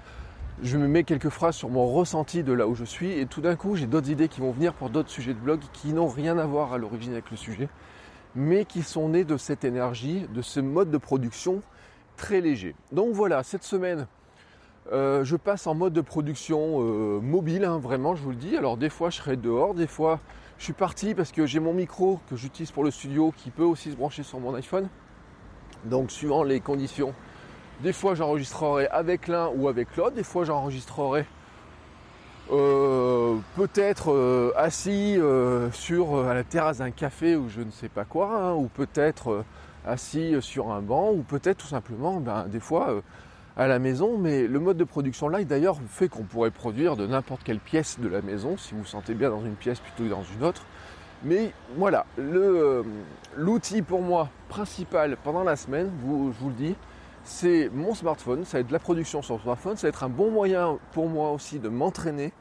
je 0.63 0.77
me 0.77 0.87
mets 0.87 1.03
quelques 1.03 1.29
phrases 1.29 1.55
sur 1.55 1.69
mon 1.69 1.85
ressenti 1.85 2.41
de 2.41 2.51
là 2.51 2.67
où 2.67 2.73
je 2.73 2.83
suis, 2.83 3.11
et 3.11 3.27
tout 3.27 3.41
d'un 3.41 3.55
coup, 3.55 3.75
j'ai 3.75 3.85
d'autres 3.85 4.09
idées 4.09 4.27
qui 4.27 4.41
vont 4.41 4.51
venir 4.51 4.73
pour 4.73 4.89
d'autres 4.89 5.09
sujets 5.09 5.33
de 5.33 5.39
blog 5.39 5.59
qui 5.73 5.93
n'ont 5.93 6.07
rien 6.07 6.37
à 6.39 6.45
voir 6.45 6.73
à 6.73 6.77
l'origine 6.77 7.13
avec 7.13 7.29
le 7.29 7.37
sujet, 7.37 7.69
mais 8.33 8.65
qui 8.65 8.81
sont 8.81 9.09
nés 9.09 9.23
de 9.23 9.37
cette 9.37 9.63
énergie, 9.65 10.25
de 10.33 10.41
ce 10.41 10.59
mode 10.59 10.89
de 10.89 10.97
production 10.97 11.61
très 12.17 12.41
léger. 12.41 12.75
Donc 12.91 13.13
voilà, 13.13 13.43
cette 13.43 13.63
semaine, 13.63 14.07
euh, 14.91 15.23
je 15.23 15.35
passe 15.35 15.67
en 15.67 15.75
mode 15.75 15.93
de 15.93 16.01
production 16.01 16.81
euh, 16.81 17.19
mobile, 17.19 17.65
hein, 17.65 17.77
vraiment, 17.77 18.15
je 18.15 18.23
vous 18.23 18.31
le 18.31 18.35
dis. 18.35 18.57
Alors 18.57 18.77
des 18.77 18.89
fois, 18.89 19.09
je 19.09 19.17
serai 19.17 19.35
dehors, 19.35 19.75
des 19.75 19.87
fois, 19.87 20.19
je 20.57 20.63
suis 20.63 20.73
parti 20.73 21.13
parce 21.13 21.31
que 21.31 21.45
j'ai 21.45 21.59
mon 21.59 21.73
micro 21.73 22.19
que 22.29 22.35
j'utilise 22.35 22.71
pour 22.71 22.83
le 22.83 22.91
studio 22.91 23.33
qui 23.35 23.51
peut 23.51 23.63
aussi 23.63 23.91
se 23.91 23.95
brancher 23.95 24.23
sur 24.23 24.39
mon 24.39 24.55
iPhone. 24.55 24.87
Donc 25.85 26.11
suivant 26.11 26.43
les 26.43 26.59
conditions, 26.59 27.13
des 27.81 27.93
fois 27.93 28.15
j'enregistrerai 28.15 28.87
avec 28.87 29.27
l'un 29.27 29.49
ou 29.55 29.67
avec 29.67 29.95
l'autre, 29.97 30.15
des 30.15 30.23
fois 30.23 30.45
j'enregistrerai 30.45 31.25
euh, 32.51 33.37
peut-être 33.55 34.11
euh, 34.11 34.53
assis 34.55 35.17
euh, 35.17 35.71
sur 35.71 36.25
à 36.25 36.35
la 36.35 36.43
terrasse 36.43 36.77
d'un 36.77 36.91
café 36.91 37.35
ou 37.35 37.49
je 37.49 37.61
ne 37.61 37.71
sais 37.71 37.89
pas 37.89 38.05
quoi, 38.05 38.29
hein, 38.35 38.53
ou 38.53 38.67
peut-être 38.67 39.43
assis 39.85 40.35
sur 40.41 40.71
un 40.71 40.81
banc, 40.81 41.11
ou 41.11 41.23
peut-être 41.23 41.57
tout 41.57 41.67
simplement, 41.67 42.19
ben, 42.19 42.45
des 42.47 42.59
fois 42.59 43.01
à 43.57 43.67
la 43.67 43.79
maison, 43.79 44.17
mais 44.17 44.47
le 44.47 44.59
mode 44.59 44.77
de 44.77 44.83
production 44.83 45.29
live 45.29 45.47
d'ailleurs 45.47 45.77
fait 45.87 46.09
qu'on 46.09 46.23
pourrait 46.23 46.51
produire 46.51 46.95
de 46.95 47.07
n'importe 47.07 47.43
quelle 47.43 47.59
pièce 47.59 47.99
de 47.99 48.07
la 48.07 48.21
maison, 48.21 48.57
si 48.57 48.73
vous 48.73 48.81
vous 48.81 48.85
sentez 48.85 49.13
bien 49.13 49.29
dans 49.29 49.43
une 49.43 49.55
pièce 49.55 49.79
plutôt 49.79 50.03
que 50.03 50.09
dans 50.09 50.23
une 50.23 50.43
autre. 50.43 50.65
Mais 51.23 51.53
voilà, 51.77 52.05
euh, 52.19 52.83
l'outil 53.35 53.81
pour 53.81 54.01
moi 54.01 54.29
principal 54.49 55.17
pendant 55.23 55.43
la 55.43 55.55
semaine, 55.55 55.89
je 56.01 56.05
vous 56.39 56.49
le 56.49 56.55
dis, 56.55 56.75
c'est 57.23 57.69
mon 57.73 57.95
smartphone, 57.95 58.43
ça 58.43 58.57
va 58.57 58.61
être 58.61 58.71
la 58.71 58.79
production 58.79 59.21
sur 59.21 59.41
smartphone, 59.41 59.77
ça 59.77 59.87
va 59.87 59.89
être 59.89 60.03
un 60.03 60.09
bon 60.09 60.29
moyen 60.29 60.77
pour 60.91 61.07
moi 61.07 61.31
aussi 61.31 61.57
de 61.59 61.69
m'entraîner 61.69 62.33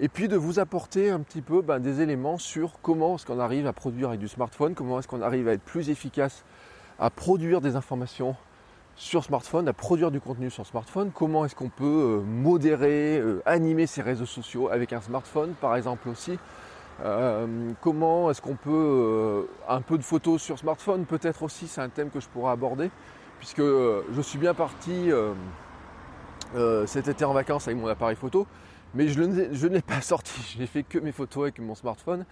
et 0.00 0.08
puis 0.08 0.26
de 0.26 0.36
vous 0.36 0.58
apporter 0.58 1.10
un 1.10 1.20
petit 1.20 1.42
peu 1.42 1.62
ben, 1.62 1.78
des 1.78 2.00
éléments 2.00 2.38
sur 2.38 2.80
comment 2.82 3.14
est-ce 3.14 3.26
qu'on 3.26 3.38
arrive 3.38 3.66
à 3.66 3.72
produire 3.72 4.08
avec 4.08 4.20
du 4.20 4.28
smartphone, 4.28 4.74
comment 4.74 4.98
est-ce 4.98 5.06
qu'on 5.06 5.22
arrive 5.22 5.46
à 5.46 5.52
être 5.52 5.62
plus 5.62 5.90
efficace 5.90 6.44
à 6.98 7.10
produire 7.10 7.60
des 7.60 7.76
informations 7.76 8.34
sur 8.96 9.24
smartphone, 9.24 9.68
à 9.68 9.72
produire 9.72 10.10
du 10.10 10.20
contenu 10.20 10.50
sur 10.50 10.66
smartphone, 10.66 11.10
comment 11.12 11.44
est-ce 11.44 11.56
qu'on 11.56 11.68
peut 11.68 11.84
euh, 11.84 12.20
modérer, 12.20 13.18
euh, 13.18 13.42
animer 13.44 13.86
ses 13.86 14.02
réseaux 14.02 14.26
sociaux 14.26 14.68
avec 14.70 14.92
un 14.92 15.00
smartphone 15.00 15.54
par 15.60 15.74
exemple 15.76 16.08
aussi? 16.08 16.38
Euh, 17.04 17.70
comment 17.80 18.30
est-ce 18.30 18.40
qu'on 18.40 18.54
peut 18.54 19.48
un 19.68 19.80
peu 19.80 19.98
de 19.98 20.04
photos 20.04 20.40
sur 20.40 20.58
smartphone 20.58 21.06
peut-être 21.06 21.42
aussi, 21.42 21.66
c'est 21.66 21.80
un 21.80 21.88
thème 21.88 22.10
que 22.10 22.20
je 22.20 22.28
pourrais 22.28 22.52
aborder, 22.52 22.88
puisque 23.40 23.62
je 23.62 24.20
suis 24.20 24.38
bien 24.38 24.54
parti 24.54 25.10
cet 26.86 27.08
été 27.08 27.24
en 27.24 27.32
vacances 27.32 27.66
avec 27.66 27.80
mon 27.80 27.88
appareil 27.88 28.14
photo, 28.14 28.46
mais 28.94 29.08
je 29.08 29.20
ne 29.20 29.68
l'ai 29.68 29.82
pas 29.82 30.02
sorti, 30.02 30.40
je 30.54 30.60
n'ai 30.60 30.66
fait 30.68 30.84
que 30.84 31.00
mes 31.00 31.10
photos 31.10 31.42
avec 31.42 31.58
mon 31.58 31.74
smartphone. 31.74 32.24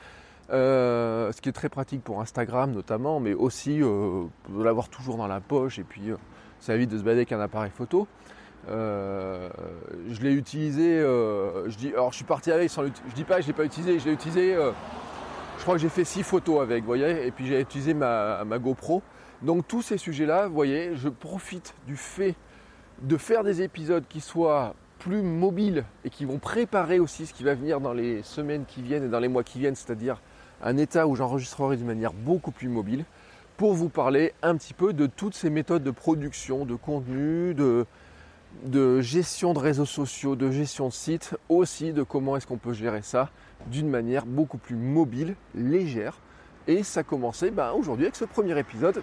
ce 0.49 1.41
qui 1.41 1.49
est 1.49 1.53
très 1.53 1.69
pratique 1.69 2.05
pour 2.05 2.21
Instagram 2.21 2.71
notamment, 2.71 3.19
mais 3.19 3.35
aussi 3.35 3.81
de 3.81 4.63
l'avoir 4.63 4.89
toujours 4.91 5.17
dans 5.17 5.27
la 5.27 5.41
poche 5.41 5.81
et 5.81 5.85
puis 5.85 6.13
ça 6.63 6.75
évite 6.75 6.91
de 6.91 6.97
se 6.97 7.03
balader 7.03 7.21
avec 7.21 7.33
un 7.33 7.41
appareil 7.41 7.71
photo. 7.71 8.07
je 8.69 10.23
l'ai 10.23 10.33
utilisé, 10.33 11.01
je 11.01 11.77
dis, 11.77 11.89
alors 11.89 12.13
je 12.13 12.17
suis 12.17 12.25
parti 12.25 12.51
avec 12.51 12.71
sans 12.71 12.85
je 12.85 13.15
dis 13.15 13.25
pas 13.25 13.37
que 13.37 13.43
je 13.43 13.49
l'ai 13.49 13.53
pas 13.53 13.65
utilisé, 13.65 13.99
je 13.99 14.07
l'ai 14.07 14.13
utilisé, 14.13 14.55
je 15.59 15.63
crois 15.63 15.75
que 15.75 15.81
j'ai 15.81 15.89
fait 15.89 16.05
six 16.05 16.23
photos 16.23 16.63
avec, 16.63 16.81
vous 16.81 16.87
voyez, 16.87 17.27
et 17.27 17.31
puis 17.31 17.47
j'ai 17.47 17.61
utilisé 17.61 17.95
ma, 17.95 18.45
ma 18.45 18.59
GoPro. 18.59 19.03
Donc 19.43 19.67
tous 19.67 19.83
ces 19.83 19.99
sujets-là, 19.99 20.47
vous 20.47 20.55
voyez, 20.55 20.95
je 20.95 21.09
profite 21.09 21.75
du 21.87 21.97
fait 21.97 22.37
de 23.03 23.17
faire 23.17 23.43
des 23.43 23.63
épisodes 23.63 24.05
qui 24.09 24.21
soient 24.21 24.75
plus 25.01 25.23
mobiles 25.23 25.85
et 26.05 26.11
qui 26.11 26.25
vont 26.25 26.39
préparer 26.39 27.01
aussi 27.01 27.27
ce 27.27 27.35
qui 27.35 27.43
va 27.43 27.55
venir 27.55 27.81
dans 27.81 27.93
les 27.93 28.23
semaines 28.23 28.65
qui 28.65 28.83
viennent 28.83 29.03
et 29.03 29.09
dans 29.09 29.19
les 29.19 29.27
mois 29.27 29.43
qui 29.43 29.59
viennent, 29.59 29.75
c'est-à-dire 29.75 30.21
un 30.63 30.77
état 30.77 31.09
où 31.09 31.17
j'enregistrerai 31.17 31.77
d'une 31.77 31.89
manière 31.89 32.13
beaucoup 32.13 32.53
plus 32.53 32.69
mobile 32.69 33.05
pour 33.63 33.75
vous 33.75 33.91
parler 33.91 34.35
un 34.43 34.57
petit 34.57 34.75
peu 34.75 34.93
de 34.93 35.07
toutes 35.07 35.37
ces 35.37 35.49
méthodes 35.49 35.85
de 35.85 35.93
production, 35.93 36.65
de 36.65 36.75
contenu, 36.75 37.55
de, 37.55 39.01
gestion 39.01 39.55
de 39.55 39.61
réseaux 39.61 39.85
sociaux, 39.85 40.35
de 40.35 40.51
gestion 40.51 40.89
de 40.89 40.93
sites, 40.93 41.37
aussi 41.49 41.93
de 41.93 42.03
comment 42.03 42.37
est-ce 42.37 42.45
qu'on 42.49 42.57
peut 42.57 42.73
gérer 42.73 43.03
ça 43.03 43.31
d'une 43.69 43.89
manière 43.89 44.27
beaucoup 44.27 44.59
plus 44.59 44.75
mobile, 44.75 45.37
légère. 45.55 46.17
Et 46.67 46.83
ça 46.83 47.05
commençait 47.05 47.53
ben, 47.53 47.71
aujourd'hui 47.71 48.07
avec 48.07 48.17
ce 48.17 48.25
premier 48.25 48.59
épisode 48.59 49.01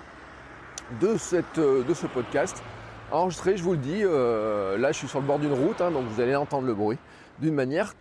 de, 0.99 1.15
cette, 1.15 1.57
euh, 1.57 1.85
de 1.85 1.93
ce 1.93 2.07
podcast 2.07 2.61
enregistré, 3.13 3.55
je 3.55 3.63
vous 3.63 3.71
le 3.71 3.77
dis, 3.77 4.01
euh, 4.03 4.77
là 4.77 4.91
je 4.91 4.97
suis 4.97 5.07
sur 5.07 5.21
le 5.21 5.25
bord 5.25 5.39
d'une 5.39 5.53
route, 5.53 5.79
hein, 5.79 5.89
donc 5.89 6.03
vous 6.05 6.19
allez 6.19 6.35
entendre 6.35 6.67
le 6.67 6.73
bruit, 6.73 6.97
d'une 7.39 7.55
manière 7.55 7.93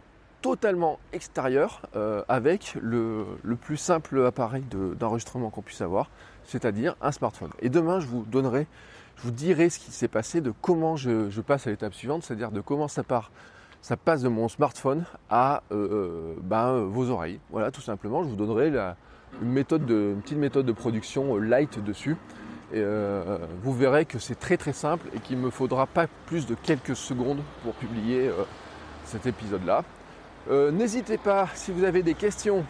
totalement 0.42 0.98
extérieure 1.12 1.82
euh, 1.96 2.22
avec 2.28 2.76
le, 2.80 3.24
plus 3.60 3.76
simple 3.76 4.24
appareil 4.24 4.64
d'enregistrement 4.98 5.50
qu'on 5.50 5.62
puisse 5.62 5.80
avoir, 5.80 6.10
c'est-à-dire 6.44 6.96
un 7.00 7.12
smartphone. 7.12 7.50
Et 7.60 7.68
demain 7.68 8.00
je 8.00 8.06
vous 8.06 8.24
donnerai, 8.24 8.66
je 9.16 9.22
vous 9.22 9.30
dirai 9.30 9.68
ce 9.70 9.78
qui 9.78 9.90
s'est 9.90 10.08
passé, 10.08 10.40
de 10.40 10.52
comment 10.62 10.96
je, 10.96 11.40
passe 11.40 11.66
à 11.66 11.70
l'étape 11.70 11.94
suivante, 11.94 12.22
c'est-à-dire 12.22 12.50
de 12.50 12.60
comment 12.60 12.88
ça 12.88 13.02
part. 13.02 13.30
Ça 13.80 13.96
passe 13.96 14.22
de 14.22 14.28
mon 14.28 14.48
smartphone 14.48 15.04
à 15.30 15.62
ben, 15.70 16.80
vos 16.80 17.10
oreilles. 17.10 17.38
Voilà, 17.50 17.70
tout 17.70 17.80
simplement. 17.80 18.24
Je 18.24 18.28
vous 18.28 18.34
donnerai 18.34 18.72
une, 19.40 19.54
petite 19.64 20.38
méthode 20.38 20.66
de 20.66 20.72
production 20.72 21.36
light 21.36 21.82
dessus 21.84 22.16
et 22.72 22.80
euh, 22.80 23.38
vous 23.62 23.72
verrez 23.72 24.04
que 24.04 24.18
c'est 24.18 24.34
très 24.34 24.58
très 24.58 24.74
simple 24.74 25.06
et 25.14 25.20
qu'il 25.20 25.38
ne 25.38 25.44
me 25.44 25.50
faudra 25.50 25.86
pas 25.86 26.06
plus 26.26 26.46
de 26.46 26.54
quelques 26.54 26.96
secondes 26.96 27.40
pour 27.62 27.72
publier 27.74 28.28
euh, 28.28 28.44
cet 29.04 29.26
épisode-là. 29.26 29.84
Euh, 30.50 30.70
n'hésitez 30.70 31.18
pas, 31.18 31.48
si 31.54 31.72
vous 31.72 31.84
avez 31.84 32.02
des 32.02 32.14
questions 32.14 32.64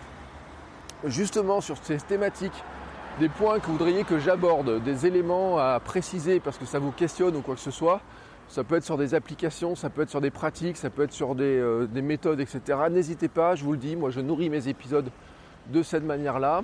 justement 1.05 1.61
sur 1.61 1.77
ces 1.83 1.99
thématiques, 1.99 2.65
des 3.21 3.29
points 3.29 3.61
que 3.61 3.67
vous 3.67 3.73
voudriez 3.73 4.05
que 4.05 4.19
j'aborde, 4.19 4.83
des 4.83 5.07
éléments 5.07 5.59
à 5.59 5.81
préciser 5.81 6.41
parce 6.41 6.59
que 6.59 6.67
ça 6.67 6.79
vous 6.79 6.93
questionne 6.93 7.37
ou 7.37 7.41
quoi 7.41 7.55
que 7.55 7.61
ce 7.61 7.71
soit, 7.71 8.01
ça 8.49 8.65
peut 8.65 8.77
être 8.77 8.85
sur 8.85 8.97
des 8.97 9.15
applications, 9.15 9.75
ça 9.75 9.91
peut 9.91 10.03
être 10.03 10.11
sur 10.11 10.21
des 10.21 10.31
pratiques, 10.31 10.77
ça 10.77 10.91
peut 10.91 11.03
être 11.03 11.13
sur 11.13 11.35
des, 11.35 11.87
des 11.91 12.03
méthodes, 12.03 12.41
etc. 12.41 12.61
N'hésitez 12.91 13.29
pas, 13.29 13.55
je 13.55 13.65
vous 13.65 13.73
le 13.73 13.79
dis, 13.79 13.97
moi 13.97 14.11
je 14.11 14.21
nourris 14.21 14.51
mes 14.51 14.69
épisodes 14.69 15.11
de 15.69 15.83
cette 15.83 16.05
manière-là. 16.05 16.63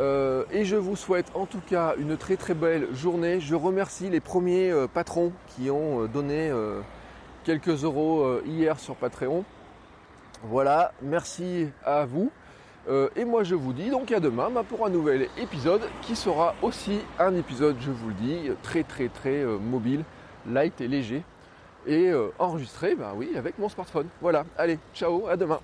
Euh, 0.00 0.44
et 0.50 0.64
je 0.64 0.76
vous 0.76 0.96
souhaite 0.96 1.30
en 1.34 1.44
tout 1.44 1.60
cas 1.60 1.94
une 1.98 2.16
très 2.16 2.36
très 2.36 2.54
belle 2.54 2.94
journée. 2.94 3.40
Je 3.40 3.54
remercie 3.54 4.08
les 4.08 4.20
premiers 4.20 4.70
euh, 4.70 4.86
patrons 4.86 5.32
qui 5.48 5.70
ont 5.70 6.04
euh, 6.04 6.06
donné 6.08 6.50
quelques 7.44 7.84
euros 7.84 8.40
hier 8.46 8.78
sur 8.78 8.94
Patreon. 8.94 9.44
Voilà, 10.44 10.92
merci 11.02 11.68
à 11.84 12.04
vous. 12.04 12.30
et 13.16 13.24
moi 13.24 13.44
je 13.44 13.54
vous 13.54 13.72
dis 13.72 13.90
donc 13.90 14.10
à 14.10 14.18
demain 14.18 14.50
bah, 14.50 14.64
pour 14.68 14.84
un 14.84 14.90
nouvel 14.90 15.28
épisode 15.40 15.82
qui 16.00 16.16
sera 16.16 16.54
aussi 16.62 16.98
un 17.18 17.34
épisode, 17.36 17.76
je 17.80 17.90
vous 17.92 18.08
le 18.08 18.14
dis, 18.14 18.50
très 18.62 18.82
très 18.82 19.08
très 19.08 19.44
mobile, 19.44 20.04
light 20.48 20.80
et 20.80 20.88
léger. 20.88 21.22
Et 21.86 22.12
enregistré, 22.38 22.94
bah 22.94 23.12
oui, 23.16 23.30
avec 23.36 23.58
mon 23.58 23.68
smartphone. 23.68 24.06
Voilà, 24.20 24.44
allez, 24.56 24.78
ciao, 24.94 25.26
à 25.28 25.36
demain. 25.36 25.60